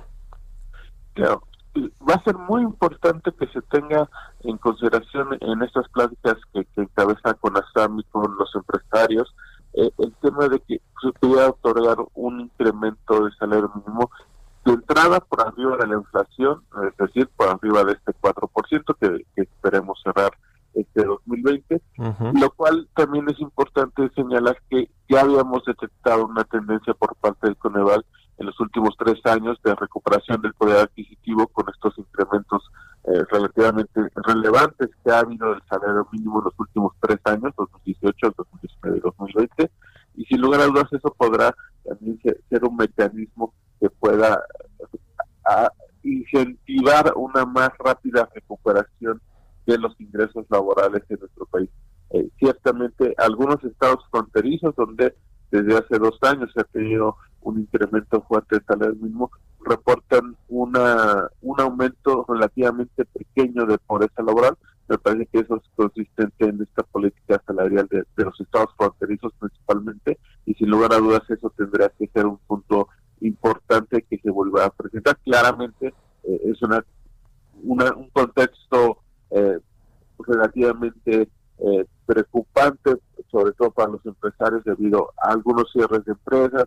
[1.14, 1.44] Claro,
[1.76, 4.10] va a ser muy importante que se tenga
[4.42, 9.34] en consideración en estas pláticas que, que encabeza con ASAM y con los empresarios
[9.74, 14.10] eh, el tema de que se pudiera otorgar un incremento de salario mínimo
[14.64, 19.26] de entrada por arriba de la inflación, es decir, por arriba de este 4% que,
[19.36, 20.32] que esperemos cerrar
[20.74, 21.82] este 2020,
[22.34, 27.58] lo cual también es importante señalar que ya habíamos detectado una tendencia por parte del
[27.58, 28.06] Coneval
[28.38, 32.64] en los últimos tres años de recuperación del poder adquisitivo con estos incrementos
[33.06, 38.34] eh, relativamente relevantes que ha habido del salario mínimo en los últimos tres años, 2018,
[38.36, 39.72] 2019 y 2020,
[40.16, 42.20] y sin lugar a dudas eso podrá también
[42.50, 44.44] ser, un mecanismo que pueda
[46.04, 49.22] incentivar una más rápida recuperación
[49.66, 51.70] de los ingresos laborales en nuestro país.
[52.12, 55.16] Eh, ciertamente algunos estados fronterizos donde
[55.52, 59.32] desde hace dos años se ha tenido un incremento fuerte del salario mínimo,
[59.64, 64.58] reportan una un aumento relativamente pequeño de pobreza laboral.
[64.88, 70.20] Me parece que eso es consistente en esta política salarial de, los estados fronterizos principalmente
[70.46, 72.90] y sin lugar a dudas eso tendrá que ser un punto
[73.22, 75.18] importante que se vuelva a presentar.
[75.24, 76.84] Claramente eh, es una,
[77.64, 79.00] un contexto
[79.32, 79.60] eh,
[80.20, 82.98] relativamente eh, preocupante,
[83.32, 86.66] sobre todo para los empresarios debido a algunos cierres de empresas.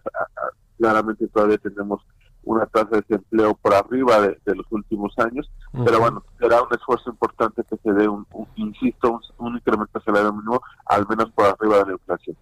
[0.78, 2.00] claramente todavía tenemos
[2.44, 5.50] una tasa de desempleo por arriba de, los últimos años,
[5.84, 10.62] pero bueno, será un esfuerzo importante que se dé, un, insisto, un, incremento salario mínimo,
[10.86, 12.36] al menos por arriba de la inflación.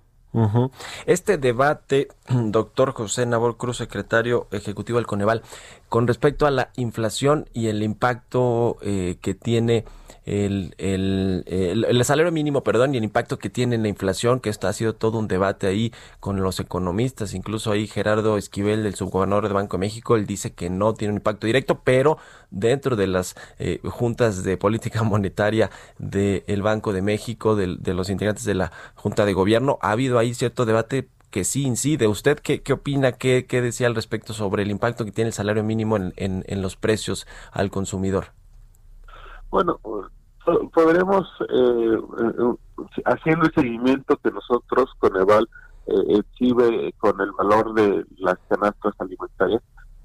[1.07, 5.43] Este debate, doctor José Nabor Cruz, secretario ejecutivo del Coneval,
[5.89, 9.85] con respecto a la inflación y el impacto eh, que tiene
[10.25, 14.51] el, el, el, salario mínimo, perdón, y el impacto que tiene en la inflación, que
[14.51, 18.95] esto ha sido todo un debate ahí con los economistas, incluso ahí Gerardo Esquivel, el
[18.95, 22.19] subgobernador del Banco de México, él dice que no tiene un impacto directo, pero
[22.51, 28.11] dentro de las eh, juntas de política monetaria del Banco de México, de, de los
[28.11, 32.07] integrantes de la Junta de Gobierno, ha habido ahí cierto debate que sí incide.
[32.09, 35.35] ¿Usted qué, qué opina, qué, qué decía al respecto sobre el impacto que tiene el
[35.35, 38.33] salario mínimo en, en los precios al consumidor?
[39.51, 39.79] Bueno,
[40.73, 45.49] podremos, eh, eh, haciendo el seguimiento que nosotros con EVAL
[45.87, 49.63] eh, exhibe con el valor de las canastas alimentarias,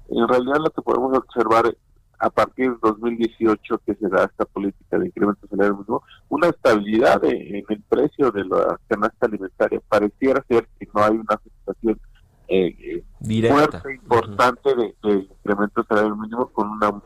[0.08, 1.74] en realidad lo que podemos observar
[2.18, 7.24] a partir de 2018 que se da esta política de incremento salario mínimo, una estabilidad
[7.24, 9.80] en el precio de la canasta alimentaria.
[9.88, 12.00] Pareciera ser que no hay una afectación
[12.46, 13.02] eh,
[13.48, 17.02] fuerte, importante de, de incremento salario mínimo con una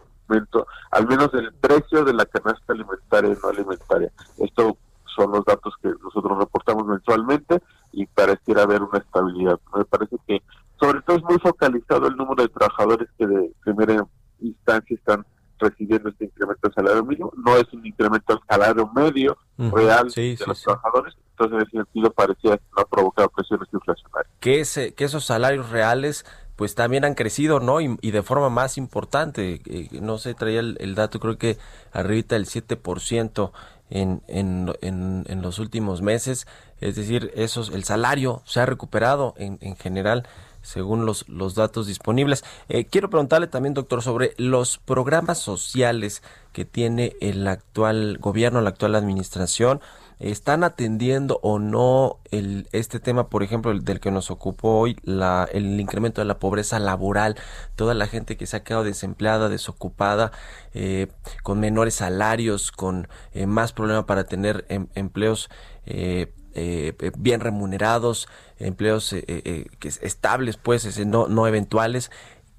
[0.90, 4.10] al menos el precio de la canasta alimentaria y no alimentaria.
[4.38, 4.76] Esto
[5.14, 7.62] son los datos que nosotros reportamos mensualmente
[7.92, 9.58] y pareciera haber una estabilidad.
[9.74, 10.42] Me parece que
[10.78, 14.06] sobre todo es muy focalizado el número de trabajadores que de primera
[14.40, 15.24] instancia están
[15.58, 17.32] recibiendo este incremento de salario mínimo.
[17.36, 21.14] No es un incremento salario medio real de los trabajadores.
[21.30, 24.32] Entonces, en ese sentido, parecía no provocar presiones inflacionarias.
[24.40, 26.24] Que, ese, que esos salarios reales
[26.56, 27.80] pues también han crecido, ¿no?
[27.80, 29.60] Y, de forma más importante.
[29.66, 31.58] Eh, no sé, traía el, dato, creo que
[31.92, 33.52] arriba el 7%
[33.90, 36.46] en, en, en, en los últimos meses.
[36.80, 40.26] Es decir, esos, el salario se ha recuperado en, en general
[40.66, 42.44] según los, los datos disponibles.
[42.68, 48.70] Eh, quiero preguntarle también, doctor, sobre los programas sociales que tiene el actual gobierno, la
[48.70, 49.80] actual administración.
[50.18, 54.96] ¿Están atendiendo o no el, este tema, por ejemplo, el del que nos ocupó hoy,
[55.02, 57.36] la, el incremento de la pobreza laboral,
[57.74, 60.32] toda la gente que se ha quedado desempleada, desocupada,
[60.72, 61.08] eh,
[61.42, 65.50] con menores salarios, con eh, más problema para tener em, empleos
[65.84, 69.66] eh, eh, bien remunerados, empleos eh, eh,
[70.00, 72.10] estables, pues, no, no eventuales.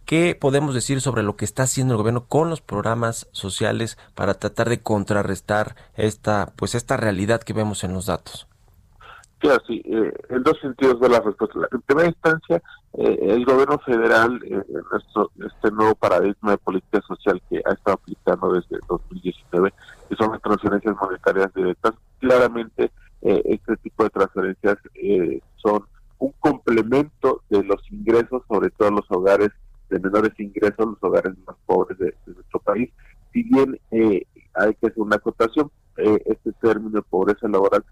[0.08, 4.36] ¿Qué podemos decir sobre lo que está haciendo el gobierno con los programas sociales para
[4.36, 8.47] tratar de contrarrestar esta, pues, esta realidad que vemos en los datos?
[9.39, 11.60] Claro, sí, en dos sentidos de la respuesta.
[11.74, 12.62] En primera instancia,
[12.93, 18.80] el gobierno federal, en este nuevo paradigma de política social que ha estado aplicando desde
[18.88, 19.74] 2019,
[20.08, 22.91] que son las transferencias monetarias directas, claramente
[23.24, 25.86] eh, este tipo de transferencias eh, son
[26.20, 29.51] un complemento de los ingresos, sobre todo los hogares
[29.89, 32.91] de menores ingresos, los hogares más pobres de, nuestro país.
[33.33, 37.83] Si bien eh, hay que hacer una acotación, este término de pobreza laboral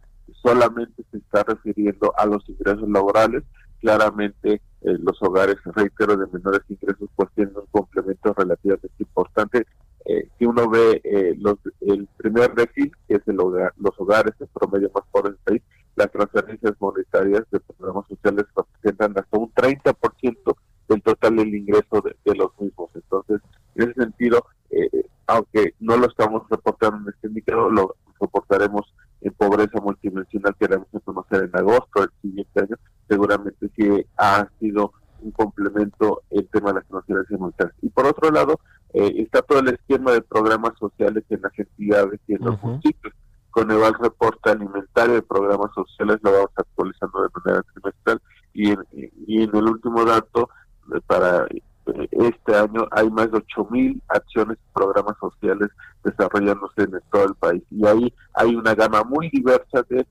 [0.44, 3.44] solamente se está refiriendo a los ingresos laborales.
[3.82, 9.66] Claramente los hogares, reitero, de menores ingresos pues tienen un complemento relativamente importante
[10.06, 14.36] eh, si uno ve eh, los, el primer déficit, que es el hogar, los hogares
[14.40, 15.62] en promedio más pobres del país,
[15.96, 20.56] las transferencias monetarias de programas sociales representan hasta un 30%
[20.88, 22.90] del total del ingreso de, los mismos.
[22.94, 23.42] Entonces,
[23.76, 29.34] en ese sentido, eh, aunque no lo estamos reportando en este indicador, lo reportaremos en
[29.34, 32.76] pobreza multidimensional que vamos a conocer en agosto del siguiente año,
[33.08, 37.76] seguramente sí ha sido un complemento el tema de las transferencias monetarias.
[37.82, 38.60] Y por otro lado,
[38.94, 43.14] eh, está todo el esquema de programas sociales en las entidades y en los municipios.
[43.50, 48.22] Con el reporte alimentario de programas sociales lo vamos actualizando de manera trimestral
[48.54, 50.50] y en, y en el último dato
[51.08, 55.70] para eh, este año hay más de 8.000 acciones y programas sociales
[56.04, 57.64] desarrollándose en todo el país.
[57.72, 60.06] Y ahí hay una gama muy diversa de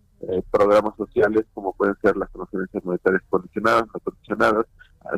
[0.51, 4.65] programas sociales, como pueden ser las transferencias monetarias condicionadas, no condicionadas,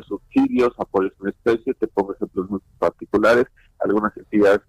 [0.05, 3.45] subsidios, apoyos en especie, te pongo ejemplos muy particulares,
[3.79, 4.61] algunas entidades,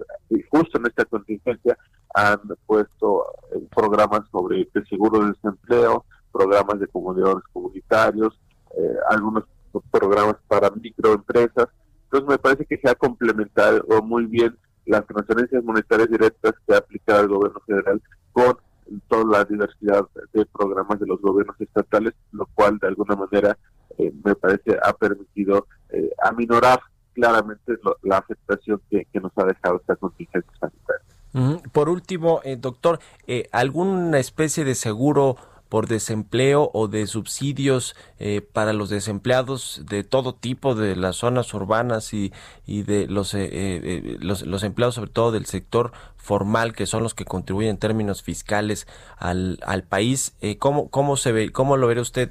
[0.50, 1.76] justo en esta contingencia,
[2.14, 8.38] han puesto eh, programas sobre el seguro de desempleo, programas de comunidades comunitarios,
[8.76, 9.44] eh, algunos
[9.90, 11.68] programas para microempresas.
[12.04, 16.78] Entonces me parece que se ha complementado muy bien las transferencias monetarias directas que ha
[16.78, 18.56] aplicado el gobierno federal con
[19.08, 23.58] toda la diversidad de programas de los gobiernos estatales, lo cual de alguna manera
[23.98, 26.80] eh, me parece ha permitido eh, aminorar
[27.18, 27.72] claramente
[28.02, 31.62] la afectación que, nos ha dejado esta contingencia sanitaria.
[31.72, 35.36] Por último, eh, doctor, eh, ¿alguna especie de seguro
[35.68, 37.94] por desempleo o de subsidios
[38.52, 42.32] para los desempleados de todo tipo de las zonas urbanas y,
[42.66, 43.36] y de los,
[44.20, 48.22] los, los empleados sobre todo del sector formal que son los que contribuyen en términos
[48.22, 48.86] fiscales
[49.18, 52.30] al, al país ¿cómo, cómo se ve cómo lo ve usted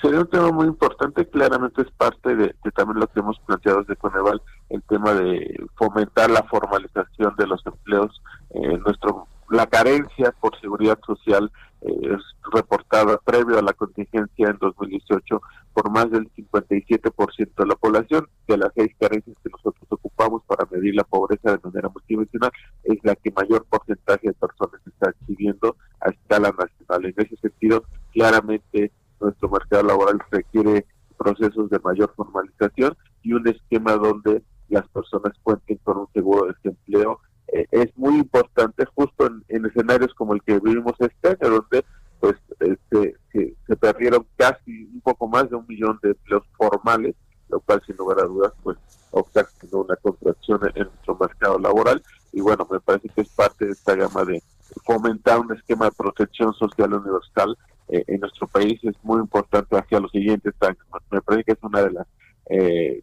[0.00, 3.96] sería un tema muy importante, claramente es parte de, también lo que hemos planteado desde
[3.96, 4.40] Coneval,
[4.70, 8.22] el tema de fomentar la formalización de los empleos.
[8.50, 11.50] Eh, nuestro La carencia por seguridad social
[11.86, 12.16] eh,
[12.50, 15.40] reportada previo a la contingencia en 2018
[15.74, 20.66] por más del 57% de la población, de las seis carencias que nosotros ocupamos para
[20.70, 22.50] medir la pobreza de manera multidimensional,
[22.84, 27.04] es la que mayor porcentaje de personas está exhibiendo a escala nacional.
[27.04, 30.86] En ese sentido, claramente nuestro mercado laboral requiere
[31.18, 36.54] procesos de mayor formalización y un esquema donde las personas cuenten con un seguro de
[36.54, 37.20] desempleo
[37.54, 41.84] eh, es muy importante justo en, escenarios como el que vivimos este año donde
[42.20, 47.14] pues este, se, perdieron casi un poco más de un millón de empleos formales
[47.48, 48.78] lo cual sin lugar a dudas pues
[49.10, 53.72] ocasionó una contracción en nuestro mercado laboral y bueno me parece que es parte de
[53.72, 54.42] esta gama de
[54.84, 57.56] fomentar un esquema de protección social universal
[57.88, 60.78] eh, en nuestro país es muy importante hacia los siguientes años.
[61.10, 62.06] Me parece que es una de las
[62.50, 63.02] eh,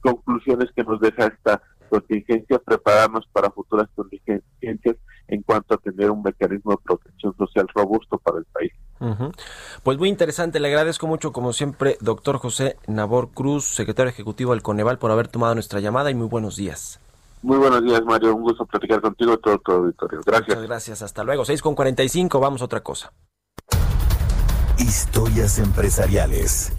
[0.00, 4.96] conclusiones que nos deja esta contingencia, prepararnos para futuras contingencias
[5.28, 8.72] en cuanto a tener un mecanismo de protección social robusto para el país.
[9.82, 14.62] Pues muy interesante, le agradezco mucho como siempre, doctor José Nabor Cruz, secretario ejecutivo del
[14.62, 17.00] Coneval, por haber tomado nuestra llamada y muy buenos días.
[17.42, 18.36] Muy buenos días, Mario.
[18.36, 20.20] Un gusto platicar contigo todo tu auditorio.
[20.26, 20.48] Gracias.
[20.48, 21.02] Muchas gracias.
[21.02, 21.44] Hasta luego.
[21.46, 22.38] 6 con 45.
[22.38, 23.12] Vamos a otra cosa.
[24.76, 26.74] Historias empresariales.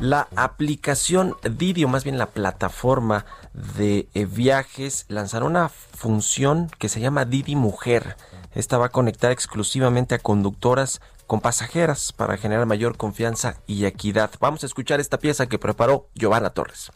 [0.00, 3.24] La aplicación Didi, o más bien la plataforma
[3.76, 8.16] de eh, viajes, lanzará una función que se llama Didi Mujer.
[8.54, 14.30] Esta va a conectar exclusivamente a conductoras con pasajeras para generar mayor confianza y equidad.
[14.40, 16.90] Vamos a escuchar esta pieza que preparó Giovanna Torres.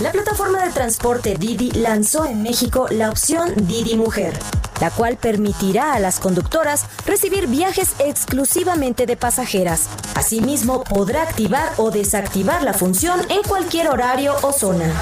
[0.00, 4.38] La plataforma de transporte Didi lanzó en México la opción Didi Mujer,
[4.80, 9.88] la cual permitirá a las conductoras recibir viajes exclusivamente de pasajeras.
[10.14, 14.92] Asimismo, podrá activar o desactivar la función en cualquier horario o zona.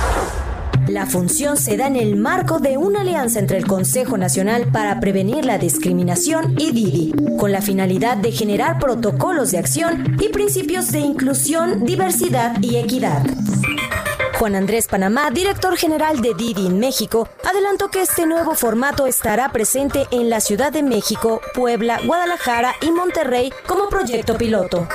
[0.89, 5.01] La función se da en el marco de una alianza entre el Consejo Nacional para
[5.01, 10.93] Prevenir la Discriminación y Didi, con la finalidad de generar protocolos de acción y principios
[10.93, 13.25] de inclusión, diversidad y equidad.
[14.39, 19.51] Juan Andrés Panamá, director general de Didi en México, adelantó que este nuevo formato estará
[19.51, 24.89] presente en la Ciudad de México, Puebla, Guadalajara y Monterrey como proyecto piloto.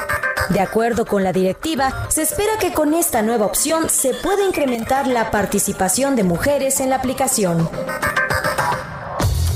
[0.49, 5.07] De acuerdo con la directiva, se espera que con esta nueva opción se pueda incrementar
[5.07, 7.69] la participación de mujeres en la aplicación.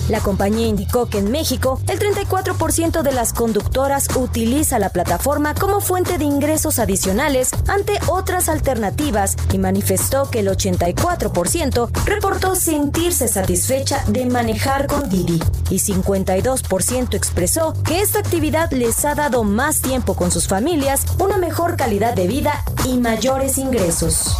[0.09, 5.79] La compañía indicó que en México el 34% de las conductoras utiliza la plataforma como
[5.79, 14.03] fuente de ingresos adicionales ante otras alternativas y manifestó que el 84% reportó sentirse satisfecha
[14.07, 20.15] de manejar con Didi y 52% expresó que esta actividad les ha dado más tiempo
[20.15, 24.35] con sus familias, una mejor calidad de vida y mayores ingresos.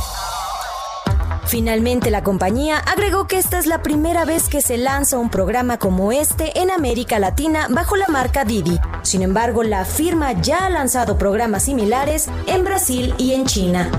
[1.45, 5.77] Finalmente, la compañía agregó que esta es la primera vez que se lanza un programa
[5.77, 8.79] como este en América Latina bajo la marca Didi.
[9.03, 13.89] Sin embargo, la firma ya ha lanzado programas similares en Brasil y en China.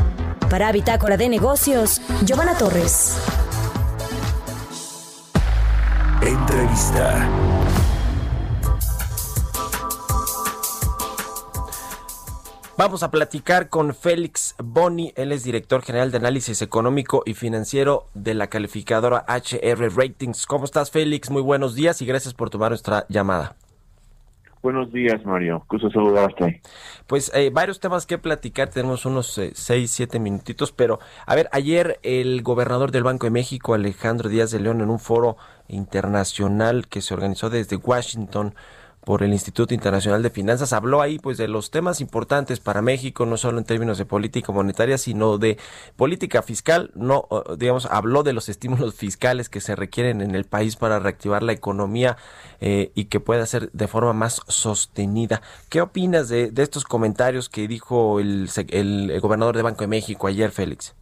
[0.51, 3.17] Para Bitácora de Negocios, Giovanna Torres.
[6.23, 7.29] Entrevista.
[12.77, 18.09] Vamos a platicar con Félix Boni, él es director general de análisis económico y financiero
[18.15, 20.45] de la calificadora HR Ratings.
[20.45, 21.31] ¿Cómo estás, Félix?
[21.31, 23.55] Muy buenos días y gracias por tomar nuestra llamada.
[24.61, 25.65] Buenos días, Mario.
[25.69, 26.63] Gusto saludarte.
[27.07, 31.49] Pues eh, varios temas que platicar, tenemos unos eh, seis, siete minutitos, pero a ver,
[31.53, 35.37] ayer el gobernador del Banco de México, Alejandro Díaz de León, en un foro
[35.69, 38.57] internacional que se organizó desde Washington,
[39.05, 40.73] por el Instituto Internacional de Finanzas.
[40.73, 44.53] Habló ahí pues de los temas importantes para México, no solo en términos de política
[44.53, 45.59] monetaria, sino de
[45.97, 46.91] política fiscal.
[46.95, 47.29] No,
[47.59, 51.53] digamos, habló de los estímulos fiscales que se requieren en el país para reactivar la
[51.53, 52.17] economía
[52.61, 55.43] eh, y que pueda ser de forma más sostenida.
[55.69, 60.27] ¿Qué opinas de, de estos comentarios que dijo el, el, gobernador de Banco de México
[60.27, 60.95] ayer, Félix?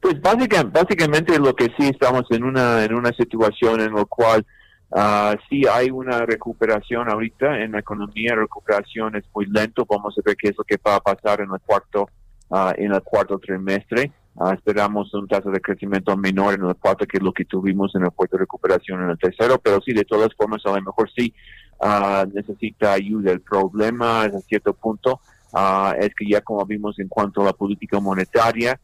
[0.00, 4.46] Pues básicamente, básicamente lo que sí estamos en una en una situación en la cual
[4.88, 10.22] Uh, sí hay una recuperación ahorita en la economía, recuperación es muy lento, vamos a
[10.24, 12.08] ver qué es lo que va a pasar en el cuarto,
[12.48, 14.12] uh, en el cuarto trimestre.
[14.34, 18.04] Uh, esperamos un tasa de crecimiento menor en el cuarto que lo que tuvimos en
[18.04, 21.10] el cuarto de recuperación en el tercero, pero sí, de todas formas, a lo mejor
[21.10, 21.34] sí
[22.32, 23.32] necesita ayuda.
[23.32, 25.20] El problema es a cierto punto
[25.98, 28.80] es que ya como vimos en cuanto a la política monetaria,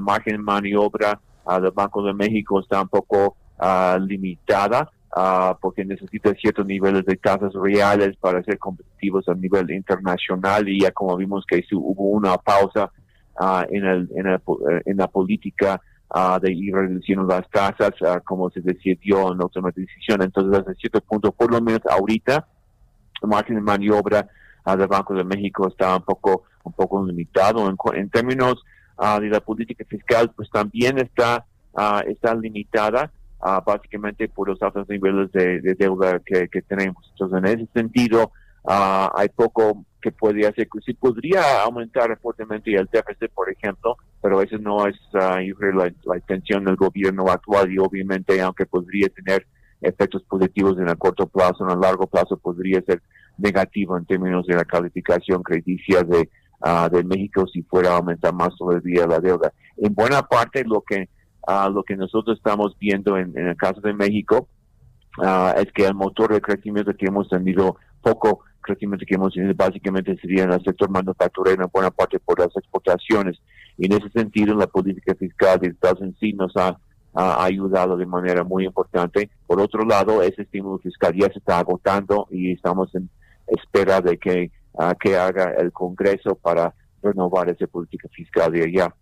[0.00, 1.20] margen de maniobra
[1.60, 3.36] del Banco de México está un poco
[4.00, 4.90] limitada.
[5.18, 10.82] Ah, porque necesita ciertos niveles de tasas reales para ser competitivos a nivel internacional y
[10.82, 12.92] ya como vimos que hubo una pausa
[13.40, 14.42] uh, en, el, en, el,
[14.84, 15.80] en, la política
[16.14, 17.94] uh, de ir reduciendo las tasas
[18.26, 20.20] como se decidió en la última decisión.
[20.20, 22.46] Entonces, hasta cierto punto, por lo menos ahorita,
[23.22, 24.28] el margen de maniobra
[24.66, 27.66] del Banco de México está un poco, un poco limitado.
[27.70, 28.62] En, en términos
[28.98, 31.46] de la política fiscal, pues también está,
[32.06, 33.10] está limitada.
[33.48, 37.08] Ah, básicamente por los altos niveles de, deuda que, tenemos.
[37.12, 38.32] Entonces, en ese sentido,
[38.64, 40.66] uh, hay poco que podría hacer.
[40.84, 45.38] Sí podría aumentar fuertemente el déficit, por ejemplo, pero eso no es uh,
[45.76, 49.46] la, la, intención del gobierno actual y obviamente, aunque podría tener
[49.80, 53.00] efectos positivos en el corto plazo, en el largo plazo podría ser
[53.38, 56.28] negativo en términos de la calificación crediticia de,
[56.90, 59.52] de México si fuera a aumentar más todavía la deuda.
[59.76, 61.08] En buena parte, lo que
[61.46, 64.48] uh, lo que nosotros estamos viendo en, el caso de México
[65.18, 69.54] uh, es que el motor de crecimiento que hemos tenido, poco crecimiento que hemos tenido
[69.54, 73.38] básicamente sería en el sector manufacturero en buena parte por las exportaciones.
[73.78, 76.78] Y en ese sentido, la política fiscal de Estados Unidos sí nos ha,
[77.18, 79.30] ayudado de manera muy importante.
[79.46, 83.08] Por otro lado, ese estímulo fiscal ya se está agotando y estamos en
[83.46, 88.94] espera de que, uh, haga el Congreso para renovar esa política fiscal de allá.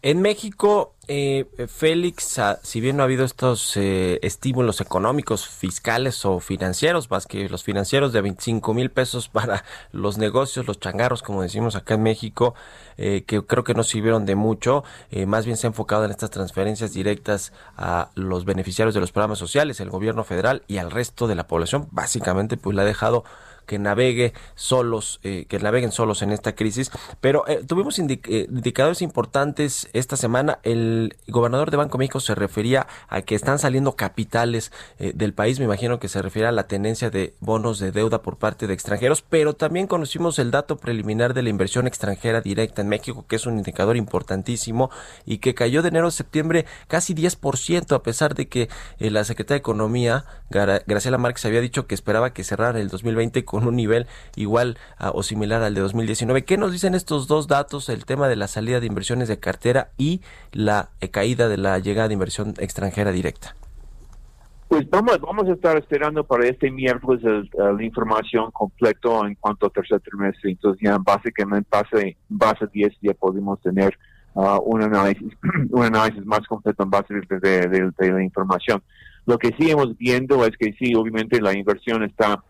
[0.00, 6.24] En México, eh, Félix, ah, si bien no ha habido estos eh, estímulos económicos, fiscales
[6.24, 11.22] o financieros, más que los financieros de 25 mil pesos para los negocios, los changarros,
[11.24, 12.54] como decimos acá en México,
[12.96, 14.84] eh, que creo que no sirvieron de mucho,
[15.26, 19.40] más bien se ha enfocado en estas transferencias directas a los beneficiarios de los programas
[19.40, 21.88] sociales, el gobierno federal y al resto de la población.
[21.90, 23.24] Básicamente, pues la ha dejado
[23.68, 26.90] que navegue solos, eh, que naveguen solos en esta crisis.
[27.20, 30.58] Pero eh, tuvimos eh, indicadores importantes esta semana.
[30.64, 35.58] El gobernador de Banco México se refería a que están saliendo capitales del país.
[35.58, 38.72] Me imagino que se refiere a la tendencia de bonos de deuda por parte de
[38.72, 43.36] extranjeros, pero también conocimos el dato preliminar de la inversión extranjera directa en México, que
[43.36, 44.90] es un indicador importantísimo
[45.26, 49.56] y que cayó de enero a septiembre casi 10%, a pesar de que la secretaria
[49.56, 53.76] de Economía, Graciela Márquez, había dicho que esperaba que cerrara el 2020 con con un
[53.76, 54.06] nivel
[54.36, 54.76] igual
[55.12, 56.44] o similar al de 2019.
[56.44, 59.90] ¿Qué nos dicen estos dos datos, el tema de la salida de inversiones de cartera
[59.96, 60.20] y
[60.52, 63.54] la eh, caída de la llegada de inversión extranjera directa?
[64.68, 67.22] Pues vamos, vamos a estar esperando para este miércoles
[67.54, 70.50] la información completa en cuanto al tercer trimestre.
[70.50, 73.98] Entonces ya básicamente base, base 10 ya podemos tener
[74.34, 75.32] uh, un análisis
[75.70, 78.82] un análisis más completo en base de, de, la información.
[79.24, 82.44] Lo que sí hemos viendo es que sí, obviamente la inversión está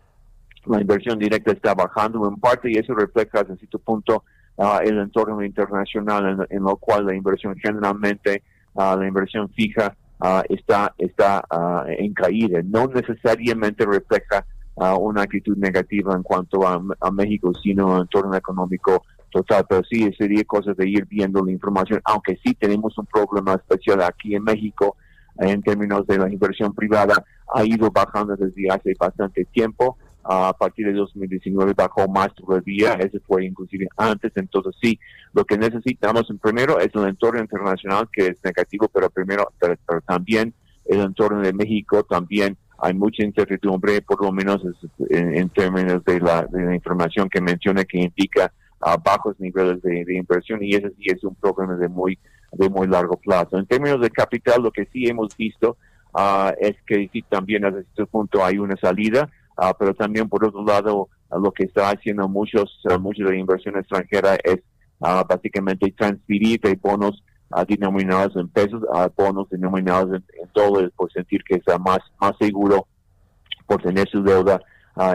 [0.65, 4.23] la inversión directa está bajando en parte y eso refleja hasta cierto punto
[4.57, 8.43] ah, el entorno internacional en, lo cual la inversión generalmente,
[8.73, 11.43] uh, la inversión fija uh, está, está
[11.87, 12.61] en caída.
[12.63, 14.45] No necesariamente refleja
[14.75, 19.65] una actitud negativa en cuanto a, a México, sino el entorno económico total.
[19.67, 24.01] Pero sí, sería cosa de ir viendo la información, aunque sí tenemos un problema especial
[24.01, 24.95] aquí en México
[25.39, 30.87] en términos de la inversión privada, ha ido bajando desde hace bastante tiempo a partir
[30.87, 34.99] de 2019 bajó más todavía, ese fue inclusive antes, entonces sí,
[35.33, 39.51] lo que necesitamos primero es el entorno internacional que es negativo, pero primero,
[40.05, 40.53] también
[40.85, 44.61] el entorno de México, también hay mucha incertidumbre, por lo menos
[45.09, 48.51] en, términos de la, información que menciona que indica
[49.03, 52.17] bajos niveles de, inversión y ese sí es un problema de muy
[52.51, 53.57] de muy largo plazo.
[53.57, 55.77] En términos de capital, lo que sí hemos visto
[56.15, 59.29] ah, es que sí también a este punto hay una salida
[59.61, 64.37] Ah, pero también por otro lado lo que está haciendo muchos muchos de inversión extranjera
[64.43, 64.59] es
[65.01, 71.11] ah, básicamente transferir de bonos uh, denominados en pesos a bonos denominados en, dólares por
[71.11, 72.87] sentir que es más más seguro
[73.67, 74.59] por tener su deuda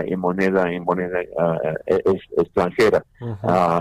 [0.06, 2.02] en moneda en moneda e,
[2.38, 3.04] extranjera.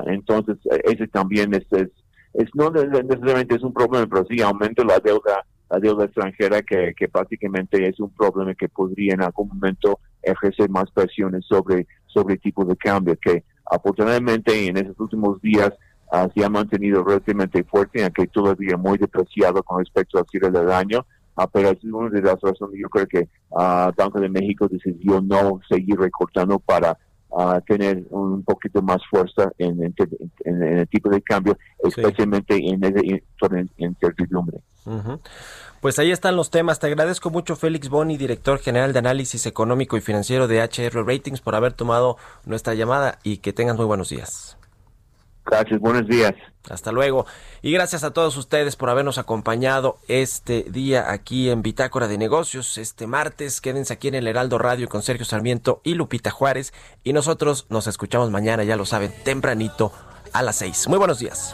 [0.08, 1.90] Entonces ese también es, es,
[2.34, 6.94] es no necesariamente es un problema pero sí aumenta la deuda la deuda extranjera que,
[6.96, 12.36] que prácticamente es un problema que podría en algún momento ejercer más presiones sobre, sobre
[12.36, 15.72] el tipo de cambio, que afortunadamente en esos últimos días
[16.12, 20.72] uh, se ha mantenido relativamente fuerte, aunque todavía muy depreciado con respecto al cierre del
[20.72, 21.06] año.
[21.36, 25.22] Uh, pero es una de las razones, yo creo que uh, Banco de México decidió
[25.22, 26.96] no seguir recortando para
[27.34, 34.60] uh, tener un poquito más fuerza en, el tipo de cambio, especialmente en en incertidumbre.
[35.82, 36.80] Pues ahí están los temas.
[36.80, 41.42] Te agradezco mucho, Félix Boni, director general de análisis económico y financiero de HR Ratings,
[41.42, 44.58] por haber tomado nuestra llamada y que tengas muy buenos días.
[45.46, 46.34] Gracias, buenos días.
[46.70, 47.26] Hasta luego.
[47.62, 52.78] Y gracias a todos ustedes por habernos acompañado este día aquí en Bitácora de Negocios,
[52.78, 53.60] este martes.
[53.60, 56.74] Quédense aquí en el Heraldo Radio con Sergio Sarmiento y Lupita Juárez.
[57.04, 59.92] Y nosotros nos escuchamos mañana, ya lo saben, tempranito
[60.32, 60.88] a las seis.
[60.88, 61.54] Muy buenos días.